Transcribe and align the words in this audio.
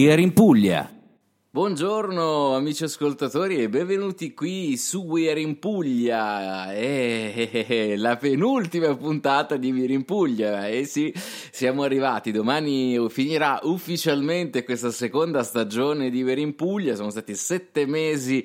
We 0.00 0.10
are 0.10 0.22
in 0.22 0.32
Puglia. 0.32 0.90
Buongiorno 1.50 2.54
amici 2.54 2.84
ascoltatori 2.84 3.58
e 3.58 3.68
benvenuti 3.68 4.32
qui 4.32 4.78
su 4.78 5.02
We 5.02 5.30
Are 5.30 5.38
in 5.38 5.58
Puglia, 5.58 6.72
eh, 6.72 7.50
eh, 7.52 7.66
eh, 7.68 7.96
la 7.98 8.16
penultima 8.16 8.96
puntata 8.96 9.58
di 9.58 9.70
We 9.70 9.84
Are 9.84 9.92
in 9.92 10.06
Puglia, 10.06 10.66
e 10.68 10.78
eh 10.78 10.84
sì, 10.86 11.12
siamo 11.50 11.82
arrivati, 11.82 12.32
domani 12.32 13.10
finirà 13.10 13.58
ufficialmente 13.64 14.64
questa 14.64 14.90
seconda 14.90 15.42
stagione 15.42 16.08
di 16.08 16.22
We 16.22 16.32
Are 16.32 16.40
in 16.40 16.54
Puglia, 16.54 16.94
sono 16.94 17.10
stati 17.10 17.34
sette 17.34 17.84
mesi 17.84 18.42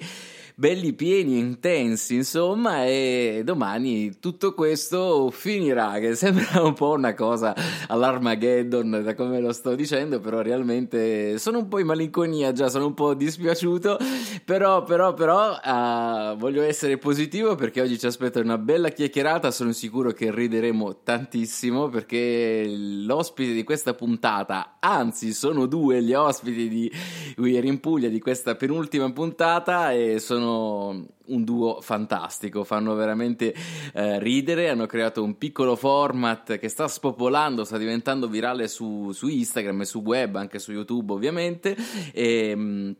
belli 0.57 0.93
pieni 0.93 1.35
e 1.35 1.39
intensi, 1.39 2.15
insomma, 2.15 2.85
e 2.85 3.41
domani 3.43 4.20
tutto 4.20 4.53
questo 4.53 5.29
finirà, 5.29 5.99
che 5.99 6.15
sembra 6.15 6.63
un 6.63 6.73
po' 6.73 6.91
una 6.91 7.13
cosa 7.13 7.53
all'Armageddon 7.87 9.01
da 9.03 9.13
come 9.15 9.41
lo 9.41 9.51
sto 9.51 9.75
dicendo, 9.75 10.21
però 10.21 10.41
realmente 10.41 11.37
sono 11.39 11.59
un 11.59 11.67
po' 11.67 11.79
in 11.79 11.87
malinconia 11.87 12.53
già, 12.53 12.70
sono 12.70 12.85
un 12.85 12.93
po' 12.93 13.13
dispiaciuto, 13.13 13.97
però, 14.45 14.84
però, 14.84 15.13
però 15.13 15.51
uh, 15.51 16.37
voglio 16.37 16.62
essere 16.62 16.97
positivo 16.97 17.55
perché 17.55 17.81
oggi 17.81 17.99
ci 17.99 18.05
aspetta 18.05 18.40
una 18.40 18.57
bella 18.57 18.90
chiacchierata, 18.90 19.51
sono 19.51 19.73
sicuro 19.73 20.12
che 20.12 20.34
rideremo 20.34 21.01
tantissimo 21.03 21.90
perché 21.90 22.65
l'ospite 22.65 23.51
di 23.51 23.63
questa 23.65 23.93
puntata, 23.93 24.77
anzi 24.79 25.34
sono 25.34 25.65
due 25.65 26.01
gli 26.01 26.13
ospiti 26.13 26.69
di 26.69 26.90
We 27.37 27.57
Are 27.57 27.67
in 27.67 27.81
Puglia 27.81 28.07
di 28.07 28.19
questa 28.21 28.55
penultima 28.55 29.12
puntata 29.12 29.91
e 29.91 30.19
sono 30.19 30.45
sono 30.46 31.05
un 31.27 31.43
duo 31.43 31.82
fantastico, 31.82 32.63
fanno 32.63 32.93
veramente 32.93 33.54
eh, 33.93 34.20
ridere, 34.20 34.70
hanno 34.70 34.85
creato 34.85 35.24
un 35.24 35.37
piccolo 35.37 35.76
format 35.76 36.60
che 36.60 36.70
sta 36.70 36.87
spopolando, 36.87 37.63
sta 37.63 37.77
diventando 37.77 38.27
virale 38.27 38.68
su, 38.68 39.12
su 39.12 39.27
Instagram 39.27 39.82
e 39.82 39.85
su 39.85 40.02
web, 40.02 40.35
anche 40.35 40.60
su 40.60 40.71
YouTube 40.71 41.13
ovviamente. 41.13 41.76
E, 42.13 42.55
mh, 42.55 42.96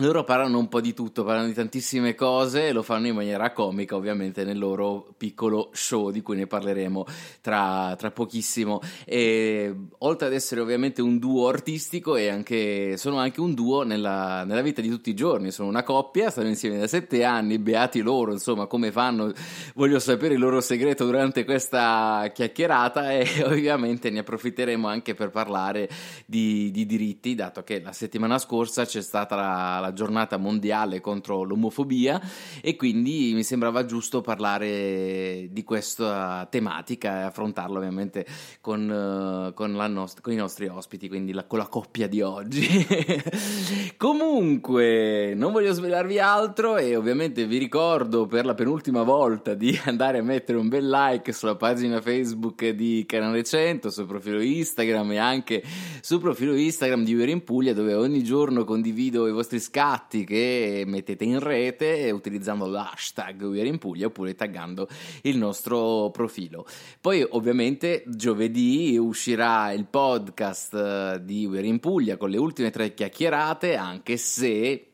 loro 0.00 0.24
parlano 0.24 0.58
un 0.58 0.68
po' 0.68 0.80
di 0.80 0.94
tutto, 0.94 1.24
parlano 1.24 1.46
di 1.46 1.52
tantissime 1.52 2.14
cose 2.14 2.68
e 2.68 2.72
lo 2.72 2.82
fanno 2.82 3.06
in 3.06 3.14
maniera 3.14 3.52
comica, 3.52 3.96
ovviamente, 3.96 4.44
nel 4.44 4.58
loro 4.58 5.14
piccolo 5.16 5.70
show 5.72 6.10
di 6.10 6.22
cui 6.22 6.36
ne 6.36 6.46
parleremo 6.46 7.04
tra, 7.40 7.94
tra 7.98 8.10
pochissimo. 8.10 8.80
E 9.04 9.74
oltre 9.98 10.26
ad 10.26 10.32
essere 10.32 10.60
ovviamente 10.60 11.02
un 11.02 11.18
duo 11.18 11.48
artistico, 11.48 12.14
anche, 12.16 12.96
sono 12.96 13.18
anche 13.18 13.40
un 13.40 13.54
duo 13.54 13.82
nella, 13.82 14.44
nella, 14.44 14.62
vita 14.62 14.80
di 14.80 14.88
tutti 14.88 15.10
i 15.10 15.14
giorni. 15.14 15.50
Sono 15.50 15.68
una 15.68 15.82
coppia, 15.82 16.30
stanno 16.30 16.48
insieme 16.48 16.78
da 16.78 16.86
sette 16.86 17.24
anni, 17.24 17.58
beati 17.58 18.00
loro, 18.00 18.32
insomma, 18.32 18.66
come 18.66 18.92
fanno. 18.92 19.32
Voglio 19.74 19.98
sapere 19.98 20.34
il 20.34 20.40
loro 20.40 20.60
segreto 20.60 21.04
durante 21.04 21.44
questa 21.44 22.30
chiacchierata 22.32 23.12
e 23.12 23.26
ovviamente 23.44 24.10
ne 24.10 24.20
approfitteremo 24.20 24.88
anche 24.88 25.14
per 25.14 25.30
parlare 25.30 25.88
di, 26.26 26.70
di 26.70 26.86
diritti, 26.86 27.34
dato 27.34 27.62
che 27.62 27.80
la 27.82 27.92
settimana 27.92 28.38
scorsa 28.38 28.84
c'è 28.84 29.02
stata 29.02 29.36
la 29.36 29.89
giornata 29.92 30.36
mondiale 30.36 31.00
contro 31.00 31.42
l'omofobia 31.42 32.20
e 32.60 32.76
quindi 32.76 33.32
mi 33.34 33.42
sembrava 33.42 33.84
giusto 33.84 34.20
parlare 34.20 35.48
di 35.50 35.64
questa 35.64 36.46
tematica 36.50 37.20
e 37.20 37.22
affrontarla 37.22 37.78
ovviamente 37.78 38.26
con, 38.60 38.88
uh, 38.88 39.54
con, 39.54 39.72
nost- 39.72 40.20
con 40.20 40.32
i 40.32 40.36
nostri 40.36 40.66
ospiti, 40.66 41.08
quindi 41.08 41.32
la, 41.32 41.44
con 41.44 41.58
la 41.58 41.66
coppia 41.66 42.06
di 42.06 42.20
oggi. 42.20 42.86
Comunque, 43.96 45.34
non 45.34 45.52
voglio 45.52 45.72
svelarvi 45.72 46.18
altro 46.18 46.76
e 46.76 46.96
ovviamente 46.96 47.46
vi 47.46 47.58
ricordo 47.58 48.26
per 48.26 48.44
la 48.44 48.54
penultima 48.54 49.02
volta 49.02 49.54
di 49.54 49.78
andare 49.86 50.18
a 50.18 50.22
mettere 50.22 50.58
un 50.58 50.68
bel 50.68 50.88
like 50.88 51.32
sulla 51.32 51.56
pagina 51.56 52.00
Facebook 52.00 52.68
di 52.68 53.04
Canale 53.06 53.42
100, 53.42 53.90
sul 53.90 54.06
profilo 54.06 54.40
Instagram 54.40 55.12
e 55.12 55.18
anche 55.18 55.62
sul 56.00 56.20
profilo 56.20 56.54
Instagram 56.54 57.04
di 57.04 57.14
Uero 57.14 57.30
in 57.30 57.44
Puglia 57.44 57.74
dove 57.74 57.94
ogni 57.94 58.22
giorno 58.22 58.64
condivido 58.64 59.26
i 59.26 59.32
vostri 59.32 59.58
scatti 59.80 60.24
che 60.24 60.82
mettete 60.86 61.24
in 61.24 61.38
rete 61.38 62.10
utilizzando 62.10 62.66
l'hashtag 62.66 63.40
We 63.44 63.66
in 63.66 63.78
Puglia 63.78 64.08
oppure 64.08 64.34
taggando 64.34 64.86
il 65.22 65.38
nostro 65.38 66.10
profilo. 66.10 66.66
Poi 67.00 67.26
ovviamente 67.30 68.02
giovedì 68.06 68.98
uscirà 68.98 69.72
il 69.72 69.86
podcast 69.86 70.74
eh, 70.74 71.20
di 71.22 71.46
We 71.46 71.62
in 71.62 71.80
Puglia 71.80 72.18
con 72.18 72.28
le 72.28 72.36
ultime 72.36 72.68
tre 72.68 72.92
chiacchierate 72.92 73.74
anche 73.74 74.18
se 74.18 74.86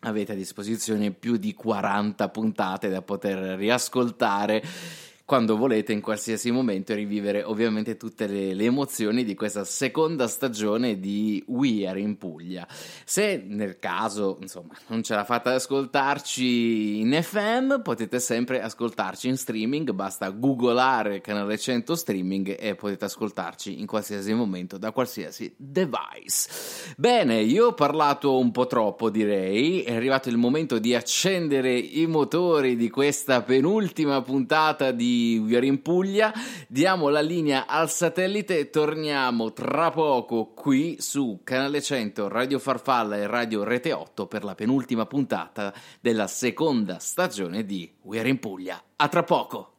avete 0.00 0.32
a 0.32 0.36
disposizione 0.36 1.12
più 1.12 1.38
di 1.38 1.54
40 1.54 2.28
puntate 2.28 2.90
da 2.90 3.00
poter 3.00 3.56
riascoltare 3.56 4.62
quando 5.26 5.56
volete 5.56 5.92
in 5.92 6.00
qualsiasi 6.00 6.52
momento 6.52 6.92
e 6.92 6.94
rivivere 6.94 7.42
ovviamente 7.42 7.96
tutte 7.96 8.28
le, 8.28 8.54
le, 8.54 8.64
emozioni 8.64 9.24
di 9.24 9.34
questa 9.34 9.64
seconda 9.64 10.28
stagione 10.28 11.00
di 11.00 11.42
We 11.48 11.84
Are 11.84 11.98
in 11.98 12.16
Puglia. 12.16 12.64
Se 13.04 13.44
nel 13.44 13.80
caso, 13.80 14.38
insomma, 14.40 14.74
non 14.86 15.02
ce 15.02 15.16
la 15.16 15.24
fate 15.24 15.48
ad 15.48 15.56
ascoltarci 15.56 17.00
in 17.00 17.18
FM, 17.20 17.80
potete 17.82 18.20
sempre 18.20 18.62
ascoltarci 18.62 19.26
in 19.26 19.36
streaming, 19.36 19.90
basta 19.90 20.30
googolare 20.30 21.20
canale 21.20 21.58
100 21.58 21.96
streaming 21.96 22.56
e 22.56 22.76
potete 22.76 23.06
ascoltarci 23.06 23.80
in 23.80 23.86
qualsiasi 23.86 24.32
momento 24.32 24.78
da 24.78 24.92
qualsiasi 24.92 25.52
device. 25.56 26.94
Bene, 26.96 27.40
io 27.40 27.66
ho 27.66 27.74
parlato 27.74 28.38
un 28.38 28.52
po' 28.52 28.68
troppo, 28.68 29.10
direi, 29.10 29.82
è 29.82 29.92
arrivato 29.96 30.28
il 30.28 30.36
momento 30.36 30.78
di 30.78 30.94
accendere 30.94 31.76
i 31.76 32.06
motori 32.06 32.76
di 32.76 32.88
questa 32.88 33.42
penultima 33.42 34.22
puntata 34.22 34.92
di 34.92 35.14
We 35.16 35.56
Are 35.56 35.66
in 35.66 35.82
Puglia. 35.82 36.32
Diamo 36.68 37.08
la 37.08 37.20
linea 37.20 37.66
al 37.66 37.90
satellite 37.90 38.58
e 38.58 38.70
torniamo 38.70 39.52
tra 39.52 39.90
poco 39.90 40.52
qui 40.54 40.96
su 41.00 41.40
Canale 41.42 41.80
100, 41.80 42.28
Radio 42.28 42.58
Farfalla 42.58 43.16
e 43.16 43.26
Radio 43.26 43.64
Rete 43.64 43.92
8 43.92 44.26
per 44.26 44.44
la 44.44 44.54
penultima 44.54 45.06
puntata 45.06 45.72
della 46.00 46.26
seconda 46.26 46.98
stagione 46.98 47.64
di 47.64 47.90
We 48.02 48.18
Are 48.18 48.28
in 48.28 48.38
Puglia. 48.38 48.82
A 48.96 49.08
tra 49.08 49.22
poco! 49.22 49.70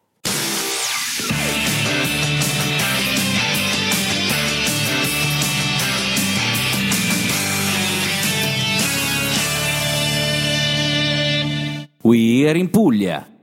We 12.02 12.48
Are 12.48 12.58
in 12.58 12.69
Puglia 12.69 13.37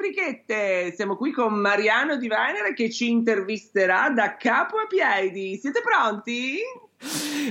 rubrichette. 0.00 0.94
Siamo 0.96 1.14
qui 1.16 1.30
con 1.30 1.52
Mariano 1.52 2.16
Di 2.16 2.26
Venere 2.26 2.72
che 2.72 2.90
ci 2.90 3.10
intervisterà 3.10 4.08
da 4.08 4.36
capo 4.36 4.78
a 4.78 4.86
piedi. 4.86 5.58
Siete 5.58 5.82
pronti? 5.82 6.58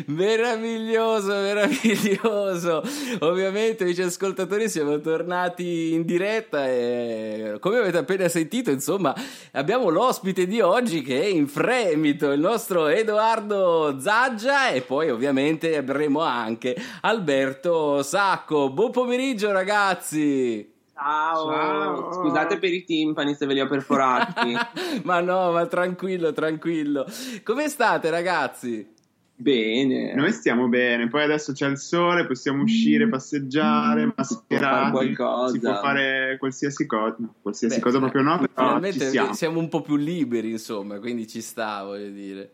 Meraviglioso, 0.07 1.33
meraviglioso. 1.33 2.83
Ovviamente, 3.19 3.83
amici 3.83 4.01
ascoltatori, 4.01 4.67
siamo 4.67 4.99
tornati 4.99 5.93
in 5.93 6.05
diretta 6.05 6.67
e 6.67 7.57
come 7.59 7.79
avete 7.79 7.97
appena 7.97 8.27
sentito, 8.27 8.69
insomma, 8.69 9.15
abbiamo 9.53 9.89
l'ospite 9.89 10.45
di 10.45 10.61
oggi 10.61 11.01
che 11.01 11.21
è 11.21 11.25
in 11.25 11.47
fremito, 11.47 12.31
il 12.31 12.39
nostro 12.39 12.87
Edoardo 12.87 13.99
Zaggia 13.99 14.69
e 14.69 14.81
poi 14.81 15.09
ovviamente 15.09 15.77
avremo 15.77 16.21
anche 16.21 16.75
Alberto 17.01 18.03
Sacco. 18.03 18.71
Buon 18.71 18.91
pomeriggio, 18.91 19.51
ragazzi. 19.51 20.77
Ciao. 21.01 21.49
Ciao. 21.49 22.11
Scusate 22.11 22.57
per 22.57 22.73
i 22.73 22.83
timpani 22.83 23.33
se 23.33 23.45
ve 23.45 23.53
li 23.53 23.61
ho 23.61 23.67
perforati. 23.67 24.53
ma 25.03 25.21
no, 25.21 25.51
ma 25.51 25.65
tranquillo, 25.65 26.33
tranquillo. 26.33 27.05
Come 27.43 27.69
state, 27.69 28.09
ragazzi? 28.09 28.97
Bene. 29.33 30.13
Noi 30.15 30.33
stiamo 30.33 30.67
bene, 30.67 31.07
poi 31.07 31.23
adesso 31.23 31.53
c'è 31.53 31.67
il 31.67 31.77
sole, 31.77 32.27
possiamo 32.27 32.63
uscire, 32.63 33.05
mm. 33.05 33.09
passeggiare, 33.09 34.05
mm. 34.07 34.91
qualcosa. 34.91 35.53
si 35.53 35.59
può 35.59 35.79
fare 35.79 36.35
qualsiasi 36.37 36.85
cosa, 36.85 37.15
no, 37.19 37.35
qualsiasi 37.41 37.75
Beh, 37.75 37.81
cosa 37.81 37.99
proprio 37.99 38.21
no, 38.21 38.37
però 38.37 38.81
siamo. 38.91 39.33
siamo 39.33 39.59
un 39.59 39.69
po' 39.69 39.81
più 39.81 39.95
liberi, 39.95 40.51
insomma, 40.51 40.99
quindi 40.99 41.25
ci 41.25 41.39
sta, 41.39 41.83
voglio 41.85 42.09
dire. 42.09 42.51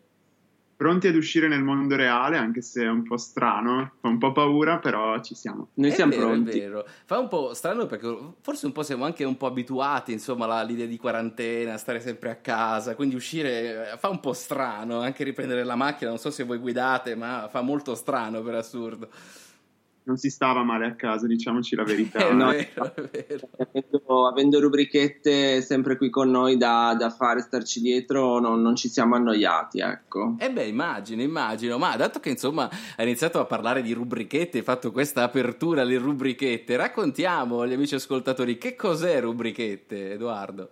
Pronti 0.75 1.07
ad 1.07 1.15
uscire 1.15 1.47
nel 1.47 1.63
mondo 1.63 1.95
reale, 1.95 2.37
anche 2.37 2.61
se 2.61 2.83
è 2.83 2.89
un 2.89 3.03
po' 3.03 3.17
strano, 3.17 3.93
fa 4.01 4.07
un 4.07 4.17
po' 4.17 4.31
paura, 4.31 4.79
però 4.79 5.19
ci 5.21 5.35
siamo. 5.35 5.69
Noi 5.75 5.89
è 5.89 5.93
siamo 5.93 6.11
vero, 6.11 6.27
pronti. 6.27 6.59
È 6.59 6.61
vero. 6.61 6.85
Fa 7.05 7.19
un 7.19 7.27
po' 7.27 7.53
strano 7.53 7.85
perché 7.85 8.33
forse 8.41 8.65
un 8.65 8.71
po' 8.71 8.83
siamo 8.83 9.05
anche 9.05 9.23
un 9.23 9.37
po' 9.37 9.47
abituati, 9.47 10.11
insomma, 10.11 10.45
all'idea 10.53 10.85
di 10.85 10.97
quarantena, 10.97 11.77
stare 11.77 11.99
sempre 11.99 12.29
a 12.29 12.35
casa, 12.35 12.95
quindi 12.95 13.15
uscire 13.15 13.93
eh, 13.93 13.97
fa 13.97 14.09
un 14.09 14.19
po' 14.19 14.33
strano, 14.33 14.99
anche 14.99 15.23
riprendere 15.23 15.63
la 15.63 15.75
macchina, 15.75 16.09
non 16.09 16.19
so 16.19 16.29
se 16.29 16.43
voi 16.43 16.57
guidate, 16.57 17.15
ma 17.15 17.47
fa 17.49 17.61
molto 17.61 17.95
strano 17.95 18.41
per 18.41 18.55
assurdo 18.55 19.09
non 20.05 20.17
si 20.17 20.29
stava 20.29 20.63
male 20.63 20.85
a 20.85 20.95
casa, 20.95 21.27
diciamoci 21.27 21.75
la 21.75 21.83
verità. 21.83 22.19
È 22.27 22.33
no, 22.33 22.49
vero, 22.49 22.95
è 22.95 23.01
vero. 23.11 23.49
Avendo, 23.57 24.27
avendo, 24.27 24.59
rubrichette 24.59 25.61
sempre 25.61 25.97
qui 25.97 26.09
con 26.09 26.29
noi 26.29 26.57
da, 26.57 26.95
da 26.97 27.09
fare, 27.09 27.41
starci 27.41 27.81
dietro, 27.81 28.39
non, 28.39 28.61
non, 28.61 28.75
ci 28.75 28.87
siamo 28.87 29.15
annoiati, 29.15 29.79
ecco. 29.79 30.35
Eh 30.39 30.51
beh, 30.51 30.65
immagino, 30.65 31.21
immagino, 31.21 31.77
ma 31.77 31.95
dato 31.95 32.19
che 32.19 32.29
insomma 32.29 32.69
hai 32.97 33.05
iniziato 33.05 33.39
a 33.39 33.45
parlare 33.45 33.81
di 33.81 33.93
rubrichette, 33.93 34.59
hai 34.59 34.63
fatto 34.63 34.91
questa 34.91 35.23
apertura 35.23 35.81
alle 35.81 35.97
rubrichette, 35.97 36.75
raccontiamo 36.75 37.61
agli 37.61 37.73
amici 37.73 37.95
ascoltatori 37.95 38.57
che 38.57 38.75
cos'è 38.75 39.19
rubrichette, 39.19 40.13
Edoardo? 40.13 40.69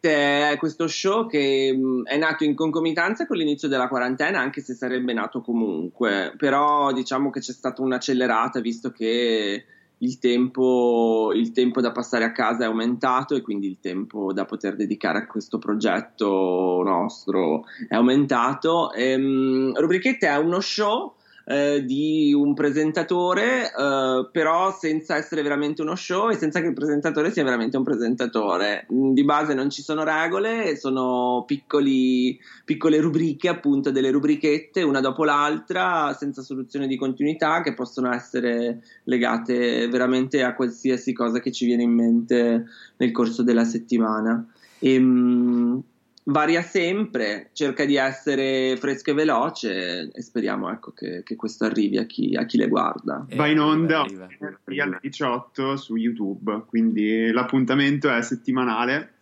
È 0.00 0.56
questo 0.58 0.88
show 0.88 1.26
che 1.26 1.70
mm, 1.74 2.04
è 2.04 2.16
nato 2.16 2.44
in 2.44 2.54
concomitanza 2.54 3.26
con 3.26 3.36
l'inizio 3.36 3.68
della 3.68 3.88
quarantena, 3.88 4.40
anche 4.40 4.62
se 4.62 4.74
sarebbe 4.74 5.12
nato 5.12 5.42
comunque, 5.42 6.32
però 6.38 6.92
diciamo 6.92 7.30
che 7.30 7.40
c'è 7.40 7.52
stata 7.52 7.82
un'accelerata 7.82 8.60
visto 8.60 8.90
che 8.90 9.64
il 9.98 10.18
tempo, 10.18 11.32
il 11.34 11.52
tempo, 11.52 11.80
da 11.80 11.92
passare 11.92 12.24
a 12.24 12.32
casa 12.32 12.64
è 12.64 12.66
aumentato 12.66 13.34
e 13.34 13.40
quindi 13.40 13.66
il 13.66 13.78
tempo 13.80 14.32
da 14.32 14.44
poter 14.44 14.76
dedicare 14.76 15.18
a 15.18 15.26
questo 15.26 15.58
progetto 15.58 16.82
nostro 16.84 17.64
è 17.88 17.94
aumentato. 17.94 18.92
E, 18.92 19.14
um, 19.14 19.78
Rubrichette 19.78 20.26
è 20.26 20.36
uno 20.36 20.60
show 20.60 21.15
eh, 21.48 21.84
di 21.84 22.32
un 22.34 22.54
presentatore, 22.54 23.66
eh, 23.66 24.28
però 24.32 24.76
senza 24.76 25.14
essere 25.14 25.42
veramente 25.42 25.80
uno 25.80 25.94
show 25.94 26.28
e 26.28 26.34
senza 26.34 26.60
che 26.60 26.66
il 26.66 26.72
presentatore 26.74 27.30
sia 27.30 27.44
veramente 27.44 27.76
un 27.76 27.84
presentatore. 27.84 28.86
Mm, 28.92 29.12
di 29.12 29.24
base 29.24 29.54
non 29.54 29.70
ci 29.70 29.80
sono 29.80 30.02
regole, 30.02 30.76
sono 30.76 31.44
piccoli, 31.46 32.36
piccole 32.64 33.00
rubriche, 33.00 33.48
appunto 33.48 33.92
delle 33.92 34.10
rubrichette, 34.10 34.82
una 34.82 35.00
dopo 35.00 35.22
l'altra, 35.22 36.12
senza 36.18 36.42
soluzione 36.42 36.88
di 36.88 36.96
continuità, 36.96 37.62
che 37.62 37.74
possono 37.74 38.12
essere 38.12 38.82
legate 39.04 39.86
veramente 39.86 40.42
a 40.42 40.54
qualsiasi 40.54 41.12
cosa 41.12 41.38
che 41.38 41.52
ci 41.52 41.64
viene 41.64 41.84
in 41.84 41.92
mente 41.92 42.64
nel 42.96 43.12
corso 43.12 43.44
della 43.44 43.64
settimana. 43.64 44.44
E, 44.80 44.94
ehm, 44.94 45.82
varia 46.28 46.62
sempre, 46.62 47.50
cerca 47.52 47.84
di 47.84 47.96
essere 47.96 48.76
fresco 48.76 49.10
e 49.10 49.14
veloce 49.14 50.10
e 50.12 50.22
speriamo 50.22 50.70
ecco, 50.70 50.92
che, 50.92 51.22
che, 51.22 51.36
questo 51.36 51.64
arrivi 51.64 51.98
a 51.98 52.04
chi, 52.04 52.34
a 52.36 52.46
chi 52.46 52.56
le 52.56 52.68
guarda. 52.68 53.26
Va 53.34 53.46
in 53.46 53.60
onda 53.60 54.02
alle 54.02 54.98
18 55.00 55.76
su 55.76 55.96
YouTube, 55.96 56.64
quindi 56.66 57.30
l'appuntamento 57.30 58.10
è 58.12 58.22
settimanale, 58.22 59.12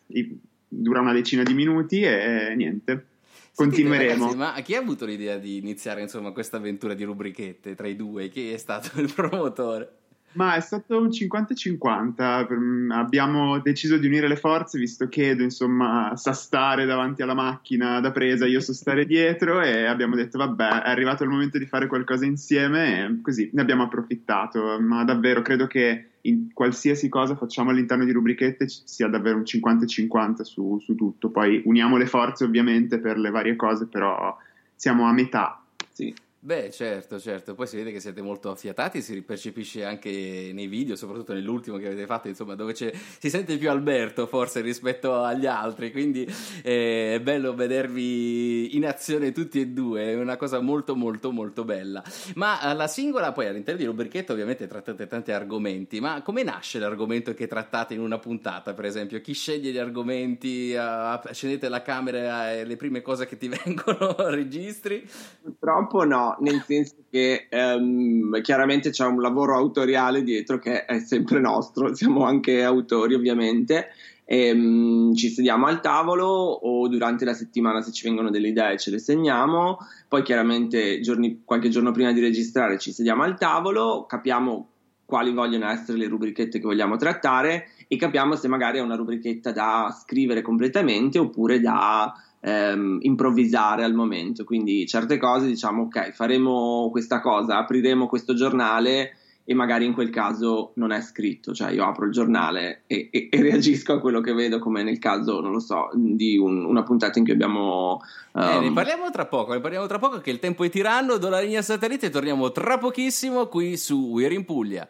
dura 0.69 1.01
una 1.01 1.13
decina 1.13 1.43
di 1.43 1.55
minuti 1.55 2.03
e 2.03 2.55
niente. 2.57 3.07
Continueremo. 3.55 4.33
Ragazzi, 4.33 4.37
ma 4.37 4.61
chi 4.63 4.75
ha 4.75 4.81
avuto 4.81 5.05
l'idea 5.05 5.39
di 5.39 5.59
iniziare 5.59 6.01
insomma, 6.01 6.33
questa 6.33 6.57
avventura 6.57 6.95
di 6.95 7.05
rubrichette 7.05 7.77
tra 7.77 7.87
i 7.87 7.95
due? 7.95 8.29
Chi 8.29 8.51
è 8.51 8.57
stato 8.57 9.01
il 9.01 9.13
promotore? 9.15 9.99
Ma 10.35 10.55
è 10.55 10.61
stato 10.61 10.99
un 10.99 11.09
50-50. 11.09 12.93
Abbiamo 12.93 13.59
deciso 13.61 13.97
di 13.97 14.07
unire 14.07 14.29
le 14.29 14.37
forze, 14.37 14.79
visto 14.79 15.09
che 15.09 15.31
Edo, 15.31 15.43
insomma, 15.43 16.13
sa 16.17 16.33
stare 16.33 16.85
davanti 16.87 17.23
alla 17.23 17.35
macchina 17.35 18.01
da 18.01 18.11
presa, 18.11 18.47
io 18.47 18.61
so 18.61 18.73
stare 18.73 19.05
dietro, 19.07 19.61
e 19.61 19.85
abbiamo 19.85 20.17
detto, 20.17 20.39
vabbè, 20.39 20.83
è 20.83 20.91
arrivato 20.91 21.23
il 21.23 21.31
momento 21.31 21.59
di 21.59 21.67
fare 21.67 21.87
qualcosa 21.87 22.25
insieme, 22.25 23.05
e 23.05 23.21
così 23.21 23.51
ne 23.53 23.63
abbiamo 23.63 23.85
approfittato. 23.85 24.79
Ma 24.81 25.05
davvero 25.05 25.43
credo 25.43 25.67
che 25.67 26.09
in 26.23 26.53
qualsiasi 26.53 27.09
cosa 27.09 27.37
facciamo 27.37 27.71
all'interno 27.71 28.05
di 28.05 28.13
rubrichette 28.13 28.67
sia 28.69 29.09
davvero 29.09 29.37
un 29.37 29.43
50-50 29.43 30.43
su, 30.43 30.79
su 30.81 30.95
tutto. 30.95 31.29
Poi 31.31 31.63
uniamo 31.65 31.97
le 31.97 32.07
forze, 32.07 32.45
ovviamente, 32.45 32.99
per 32.99 33.19
le 33.19 33.31
varie 33.31 33.57
cose, 33.57 33.87
però 33.87 34.37
siamo 34.75 35.07
a 35.07 35.13
metà. 35.13 35.63
Sì. 35.93 36.13
Beh, 36.45 36.71
certo, 36.71 37.19
certo, 37.19 37.55
poi 37.55 37.67
si 37.67 37.77
vede 37.77 37.91
che 37.91 38.01
siete 38.01 38.21
molto 38.21 38.51
affiatati, 38.51 39.01
si 39.01 39.23
percepisce 39.23 39.83
anche 39.83 40.51
nei 40.53 40.67
video, 40.67 40.95
soprattutto 40.95 41.33
nell'ultimo 41.33 41.79
che 41.79 41.87
avete 41.87 42.05
fatto, 42.05 42.29
insomma, 42.29 42.55
dove 42.55 42.75
si 42.75 43.31
sente 43.31 43.57
più 43.57 43.71
Alberto 43.71 44.27
forse 44.27 44.61
rispetto 44.61 45.23
agli 45.23 45.47
altri, 45.47 45.91
quindi 45.91 46.31
eh, 46.63 47.15
è 47.15 47.21
bello 47.23 47.55
vedervi 47.55 48.77
in 48.77 48.85
azione 48.85 49.33
tutti 49.33 49.59
e 49.59 49.69
due, 49.69 50.11
è 50.11 50.21
una 50.21 50.37
cosa 50.37 50.61
molto 50.61 50.95
molto 50.95 51.33
molto 51.33 51.65
bella. 51.65 52.03
Ma 52.35 52.75
la 52.75 52.89
singola, 52.89 53.33
poi 53.33 53.47
all'interno 53.47 53.81
di 53.81 53.87
rubrichetta 53.87 54.35
ovviamente 54.35 54.67
trattate 54.67 55.07
tanti 55.07 55.33
argomenti, 55.33 55.99
ma 55.99 56.21
come 56.21 56.43
nasce 56.43 56.79
l'argomento 56.79 57.33
che 57.33 57.47
trattate 57.47 57.95
in 57.95 58.01
una 58.01 58.19
puntata, 58.19 58.75
per 58.75 58.85
esempio? 58.85 59.19
Chi 59.23 59.33
sceglie 59.33 59.71
gli 59.71 59.79
argomenti, 59.79 60.77
accendete 60.77 61.71
la 61.71 61.81
camera 61.81 62.53
e 62.53 62.67
le 62.67 62.77
prime 62.77 63.01
cose 63.01 63.25
che 63.25 63.39
ti 63.39 63.49
vengono 63.65 64.15
registri? 64.29 65.09
Purtroppo 65.41 66.05
no 66.05 66.33
nel 66.41 66.63
senso 66.67 66.97
che 67.11 67.49
um, 67.51 68.41
chiaramente 68.41 68.91
c'è 68.91 69.05
un 69.07 69.21
lavoro 69.21 69.57
autoriale 69.57 70.23
dietro 70.23 70.59
che 70.59 70.85
è 70.85 70.99
sempre 71.01 71.41
nostro, 71.41 71.93
siamo 71.97 72.25
anche 72.25 72.63
autori 72.63 73.15
ovviamente. 73.15 73.89
E, 74.27 74.53
um, 74.53 75.15
ci 75.15 75.29
sediamo 75.29 75.67
al 75.67 75.81
tavolo 75.81 76.27
o 76.27 76.89
durante 76.89 77.25
la 77.25 77.35
settimana 77.35 77.83
se 77.83 77.93
ci 77.93 78.07
vengono 78.07 78.31
delle 78.31 78.49
idee 78.49 78.79
ce 78.79 78.91
le 78.91 78.99
segniamo, 78.99 79.79
poi 80.09 80.23
chiaramente 80.23 81.01
giorni, 81.01 81.43
qualche 81.45 81.69
giorno 81.69 81.91
prima 81.91 82.13
di 82.13 82.21
registrare 82.21 82.79
ci 82.79 82.93
sediamo 82.93 83.23
al 83.23 83.37
tavolo, 83.37 84.07
capiamo 84.07 84.69
quali 85.05 85.33
vogliono 85.33 85.69
essere 85.69 85.99
le 85.99 86.09
rubrichette 86.09 86.59
che 86.59 86.65
vogliamo 86.65 86.97
trattare 86.97 87.69
e 87.87 87.97
capiamo 87.97 88.35
se 88.37 88.49
magari 88.49 88.79
è 88.79 88.83
una 88.83 88.97
rubrichetta 88.97 89.53
da 89.53 89.95
scrivere 89.97 90.43
completamente 90.43 91.19
oppure 91.19 91.61
da 91.61 92.13
ehm, 92.45 92.99
improvvisare 93.01 93.83
al 93.85 93.95
momento. 93.95 94.45
Quindi 94.45 94.87
certe 94.87 95.17
cose 95.17 95.47
diciamo 95.47 95.85
ok, 95.85 96.13
faremo 96.13 96.89
questa 96.91 97.21
cosa, 97.21 97.57
apriremo 97.57 98.07
questo 98.07 98.35
giornale 98.35 99.17
e 99.47 99.53
magari 99.53 99.85
in 99.85 99.93
quel 99.93 100.09
caso 100.09 100.73
non 100.77 100.91
è 100.91 101.01
scritto, 101.03 101.53
cioè 101.53 101.71
io 101.71 101.85
apro 101.85 102.07
il 102.07 102.13
giornale 102.13 102.83
e, 102.87 103.09
e, 103.11 103.29
e 103.31 103.43
reagisco 103.43 103.93
a 103.93 104.01
quello 104.01 104.21
che 104.21 104.33
vedo, 104.33 104.59
come 104.59 104.83
nel 104.83 104.99
caso, 104.99 105.41
non 105.41 105.53
lo 105.53 105.61
so, 105.61 105.91
di 105.95 106.39
un, 106.39 106.65
una 106.65 106.83
puntata 106.83 107.19
in 107.19 107.25
cui 107.25 107.35
abbiamo... 107.35 108.01
Um... 108.33 108.43
Eh, 108.43 108.59
ne 108.61 108.67
ehm, 108.67 108.75
parliamo 108.75 109.11
tra 109.11 109.27
poco, 109.27 109.53
ne 109.53 109.61
parliamo 109.61 109.87
tra 109.87 109.99
poco 109.99 110.21
che 110.21 110.31
il 110.31 110.39
tempo 110.39 110.65
è 110.65 110.71
tiranno, 110.71 111.19
do 111.19 111.29
la 111.29 111.41
linea 111.41 111.61
satellite 111.61 112.07
e 112.07 112.11
torniamo 112.11 112.53
tra 112.53 112.79
pochissimo 112.79 113.47
qui 113.47 113.77
su 113.77 114.13
We're 114.13 114.35
in 114.35 114.47
Puglia. 114.47 114.89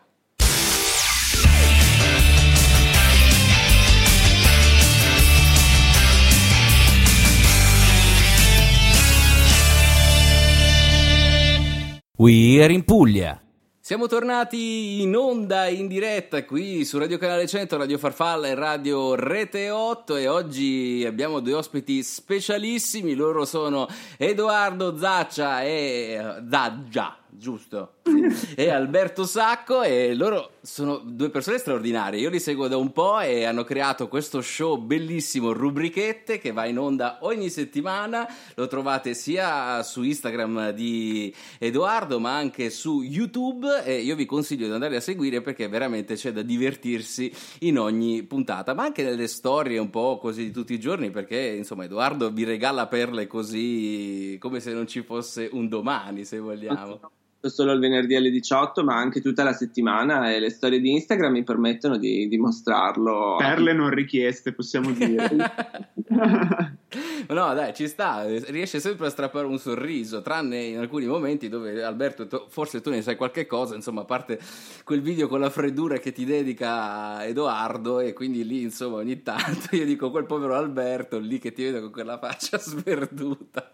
We're 12.16 12.72
in 12.72 12.84
Puglia. 12.84 13.42
Siamo 13.80 14.06
tornati 14.06 15.02
in 15.02 15.16
onda, 15.16 15.66
in 15.66 15.88
diretta 15.88 16.44
qui 16.44 16.84
su 16.84 16.96
Radio 16.96 17.18
Canale 17.18 17.48
100, 17.48 17.76
Radio 17.76 17.98
Farfalla 17.98 18.46
e 18.46 18.54
Radio 18.54 19.16
Rete 19.16 19.68
8 19.68 20.14
e 20.14 20.28
oggi 20.28 21.04
abbiamo 21.04 21.40
due 21.40 21.54
ospiti 21.54 22.04
specialissimi, 22.04 23.16
loro 23.16 23.44
sono 23.44 23.88
Edoardo 24.16 24.96
Zaccia 24.96 25.64
e 25.64 26.40
Zaggia, 26.48 27.16
giusto? 27.28 27.94
e 28.54 28.70
Alberto 28.70 29.24
Sacco 29.24 29.82
e 29.82 30.14
loro 30.14 30.53
sono 30.64 30.96
due 30.96 31.28
persone 31.28 31.58
straordinarie. 31.58 32.18
Io 32.18 32.30
li 32.30 32.40
seguo 32.40 32.68
da 32.68 32.78
un 32.78 32.90
po' 32.90 33.20
e 33.20 33.44
hanno 33.44 33.64
creato 33.64 34.08
questo 34.08 34.40
show 34.40 34.78
bellissimo 34.78 35.52
Rubrichette 35.52 36.38
che 36.38 36.52
va 36.52 36.64
in 36.64 36.78
onda 36.78 37.18
ogni 37.20 37.50
settimana. 37.50 38.26
Lo 38.54 38.66
trovate 38.66 39.12
sia 39.12 39.82
su 39.82 40.02
Instagram 40.02 40.70
di 40.70 41.32
Edoardo 41.58 42.18
ma 42.18 42.34
anche 42.34 42.70
su 42.70 43.02
YouTube 43.02 43.84
e 43.84 44.00
io 44.00 44.16
vi 44.16 44.24
consiglio 44.24 44.66
di 44.66 44.72
andare 44.72 44.96
a 44.96 45.00
seguire 45.00 45.42
perché 45.42 45.68
veramente 45.68 46.14
c'è 46.14 46.32
da 46.32 46.40
divertirsi 46.42 47.30
in 47.60 47.78
ogni 47.78 48.22
puntata, 48.22 48.72
ma 48.72 48.84
anche 48.84 49.02
nelle 49.02 49.28
storie 49.28 49.78
un 49.78 49.90
po' 49.90 50.16
così 50.18 50.44
di 50.44 50.50
tutti 50.50 50.72
i 50.72 50.80
giorni 50.80 51.10
perché 51.10 51.38
insomma 51.38 51.84
Edoardo 51.84 52.30
vi 52.30 52.44
regala 52.44 52.86
perle 52.86 53.26
così 53.26 54.38
come 54.40 54.60
se 54.60 54.72
non 54.72 54.86
ci 54.86 55.02
fosse 55.02 55.46
un 55.52 55.68
domani, 55.68 56.24
se 56.24 56.38
vogliamo 56.38 57.00
solo 57.48 57.72
il 57.72 57.80
venerdì 57.80 58.14
alle 58.14 58.30
18, 58.30 58.84
ma 58.84 58.96
anche 58.96 59.20
tutta 59.20 59.42
la 59.42 59.52
settimana 59.52 60.32
e 60.32 60.40
le 60.40 60.50
storie 60.50 60.80
di 60.80 60.92
Instagram 60.92 61.32
mi 61.32 61.44
permettono 61.44 61.96
di, 61.96 62.28
di 62.28 62.36
mostrarlo. 62.38 63.36
Perle 63.38 63.72
non 63.72 63.90
richieste, 63.90 64.52
possiamo 64.52 64.90
dire. 64.92 65.28
No, 67.28 67.54
dai, 67.54 67.74
ci 67.74 67.88
sta, 67.88 68.24
riesce 68.26 68.80
sempre 68.80 69.06
a 69.06 69.10
strappare 69.10 69.46
un 69.46 69.58
sorriso, 69.58 70.22
tranne 70.22 70.62
in 70.62 70.78
alcuni 70.78 71.06
momenti 71.06 71.48
dove 71.48 71.82
Alberto, 71.82 72.26
tu- 72.26 72.44
forse 72.48 72.80
tu 72.80 72.90
ne 72.90 73.02
sai 73.02 73.16
qualche 73.16 73.46
cosa, 73.46 73.74
insomma, 73.74 74.02
a 74.02 74.04
parte 74.04 74.38
quel 74.84 75.00
video 75.00 75.26
con 75.28 75.40
la 75.40 75.50
freddura 75.50 75.98
che 75.98 76.12
ti 76.12 76.24
dedica 76.24 77.24
Edoardo 77.26 78.00
e 78.00 78.12
quindi 78.12 78.44
lì, 78.46 78.62
insomma, 78.62 78.96
ogni 78.96 79.22
tanto 79.22 79.74
io 79.76 79.84
dico 79.84 80.10
quel 80.10 80.26
povero 80.26 80.54
Alberto 80.54 81.18
lì 81.18 81.38
che 81.38 81.52
ti 81.52 81.64
vedo 81.64 81.80
con 81.80 81.90
quella 81.90 82.18
faccia 82.18 82.58
sperduta. 82.58 83.70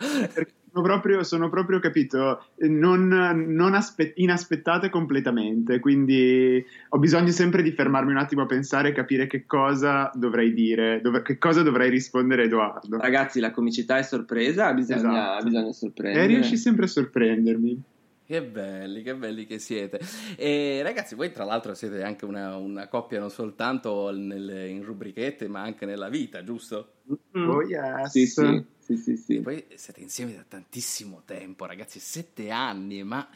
Sono 0.73 0.85
proprio, 0.85 1.25
sono 1.25 1.51
proprio 1.51 1.81
capito, 1.81 2.45
non, 2.59 3.09
non 3.09 3.75
aspe- 3.75 4.13
inaspettate 4.15 4.89
completamente, 4.89 5.81
quindi 5.81 6.65
ho 6.91 6.99
bisogno 6.99 7.33
sempre 7.33 7.63
di 7.63 7.73
fermarmi 7.73 8.13
un 8.13 8.19
attimo 8.19 8.43
a 8.43 8.47
pensare 8.47 8.91
e 8.91 8.93
capire 8.93 9.27
che 9.27 9.47
cosa 9.47 10.13
dovrei 10.15 10.53
dire, 10.55 11.01
dov- 11.03 11.23
che 11.23 11.39
cosa 11.39 11.63
dovrei 11.63 11.91
rispondere 11.91 12.43
a 12.43 12.45
Edoardo. 12.45 12.99
Ragazzi, 13.11 13.41
la 13.41 13.51
comicità 13.51 13.99
è 13.99 14.03
sorpresa, 14.03 14.73
bisogna, 14.73 15.33
Esatto. 15.39 15.45
bisogna 15.45 15.73
sorprendere. 15.73 16.25
E 16.25 16.27
riesci 16.29 16.57
sempre 16.57 16.85
a 16.85 16.89
sorprendermi. 16.89 17.83
Che 18.25 18.43
belli, 18.45 19.03
che 19.03 19.17
belli 19.17 19.45
che 19.45 19.59
siete. 19.59 20.01
E 20.37 20.81
ragazzi, 20.85 21.17
voi 21.17 21.33
tra 21.33 21.45
l'altro 21.45 21.75
siete 21.75 22.05
anche 22.05 22.25
una, 22.25 22.55
una 22.57 22.87
coppia 22.87 23.19
non 23.19 23.31
soltanto 23.31 24.11
nelle- 24.13 24.69
in 24.69 24.85
rubrichette, 24.85 25.49
ma 25.49 25.63
anche 25.63 25.85
nella 25.85 26.09
vita, 26.09 26.45
giusto? 26.45 26.93
Mm. 27.37 27.49
Oh 27.49 27.63
yes. 27.63 28.11
Sì, 28.11 28.27
sì, 28.27 28.65
sì, 28.79 28.97
sì, 28.97 29.17
sì. 29.17 29.37
E 29.39 29.41
poi 29.41 29.65
siete 29.75 30.01
insieme 30.01 30.35
da 30.35 30.45
tantissimo 30.47 31.23
tempo, 31.25 31.67
ragazzi, 31.67 31.99
sette 31.99 32.51
anni, 32.51 33.03
ma 33.03 33.29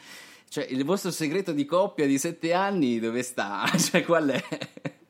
cioè, 0.47 0.65
il 0.69 0.85
vostro 0.85 1.11
segreto 1.11 1.51
di 1.51 1.65
coppia 1.65 2.05
di 2.05 2.17
sette 2.17 2.53
anni 2.53 2.97
dove 2.99 3.21
sta? 3.21 3.65
Cioè, 3.75 4.05
qual 4.05 4.29
è? 4.29 4.41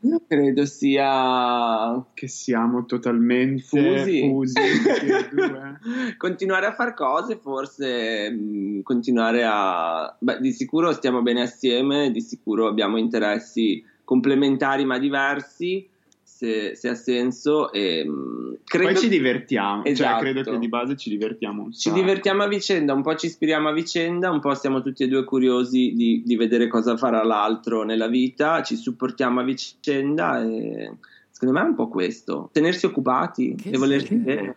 Io 0.05 0.21
credo 0.27 0.65
sia 0.65 2.03
Che 2.13 2.27
siamo 2.27 2.85
totalmente 2.85 3.63
fusi. 3.63 4.21
fusi 4.21 4.53
continuare 6.17 6.67
a 6.67 6.73
fare 6.73 6.93
cose, 6.93 7.37
forse 7.37 8.29
mh, 8.29 8.81
continuare 8.83 9.43
a... 9.43 10.15
Beh, 10.19 10.39
di 10.39 10.51
sicuro 10.51 10.93
stiamo 10.93 11.23
bene 11.23 11.41
assieme, 11.41 12.11
di 12.11 12.21
sicuro 12.21 12.67
abbiamo 12.67 12.97
interessi 12.97 13.83
complementari 14.03 14.85
ma 14.85 14.99
diversi, 14.99 15.89
se, 16.25 16.75
se 16.75 16.89
ha 16.89 16.95
senso. 16.95 17.71
E, 17.71 18.03
mh, 18.03 18.57
credo 18.65 18.91
Poi 18.91 19.01
ci 19.01 19.07
divertiamo, 19.07 19.83
cioè 19.83 19.91
Esatto. 19.91 20.21
credo 20.21 20.41
che 20.43 20.57
di 20.57 20.67
base 20.67 20.97
ci 20.97 21.09
divertiamo 21.09 21.63
un 21.63 21.71
Ci 21.71 21.91
divertiamo 21.91 22.43
a 22.43 22.47
vicenda, 22.47 22.93
un 22.93 23.03
po' 23.03 23.15
ci 23.15 23.27
ispiriamo 23.27 23.69
a 23.69 23.71
vicenda, 23.71 24.31
un 24.31 24.41
po' 24.41 24.53
siamo 24.55 24.81
tutti 24.81 25.03
e 25.03 25.07
due 25.07 25.23
curiosi 25.23 25.93
di, 25.95 26.23
di 26.25 26.35
vedere 26.35 26.67
cosa 26.67 26.97
farà 26.97 27.23
l'altro 27.23 27.83
nella 27.83 28.07
vita, 28.07 28.63
ci 28.63 28.75
supportiamo 28.75 29.39
a 29.39 29.43
vicenda 29.43 30.43
e 30.43 30.91
secondo 31.29 31.59
me 31.59 31.65
è 31.65 31.69
un 31.69 31.75
po' 31.75 31.87
questo, 31.87 32.49
tenersi 32.51 32.85
occupati 32.85 33.55
Che 33.55 33.69
e 33.69 33.77
volersi 33.77 34.15
bene. 34.15 34.55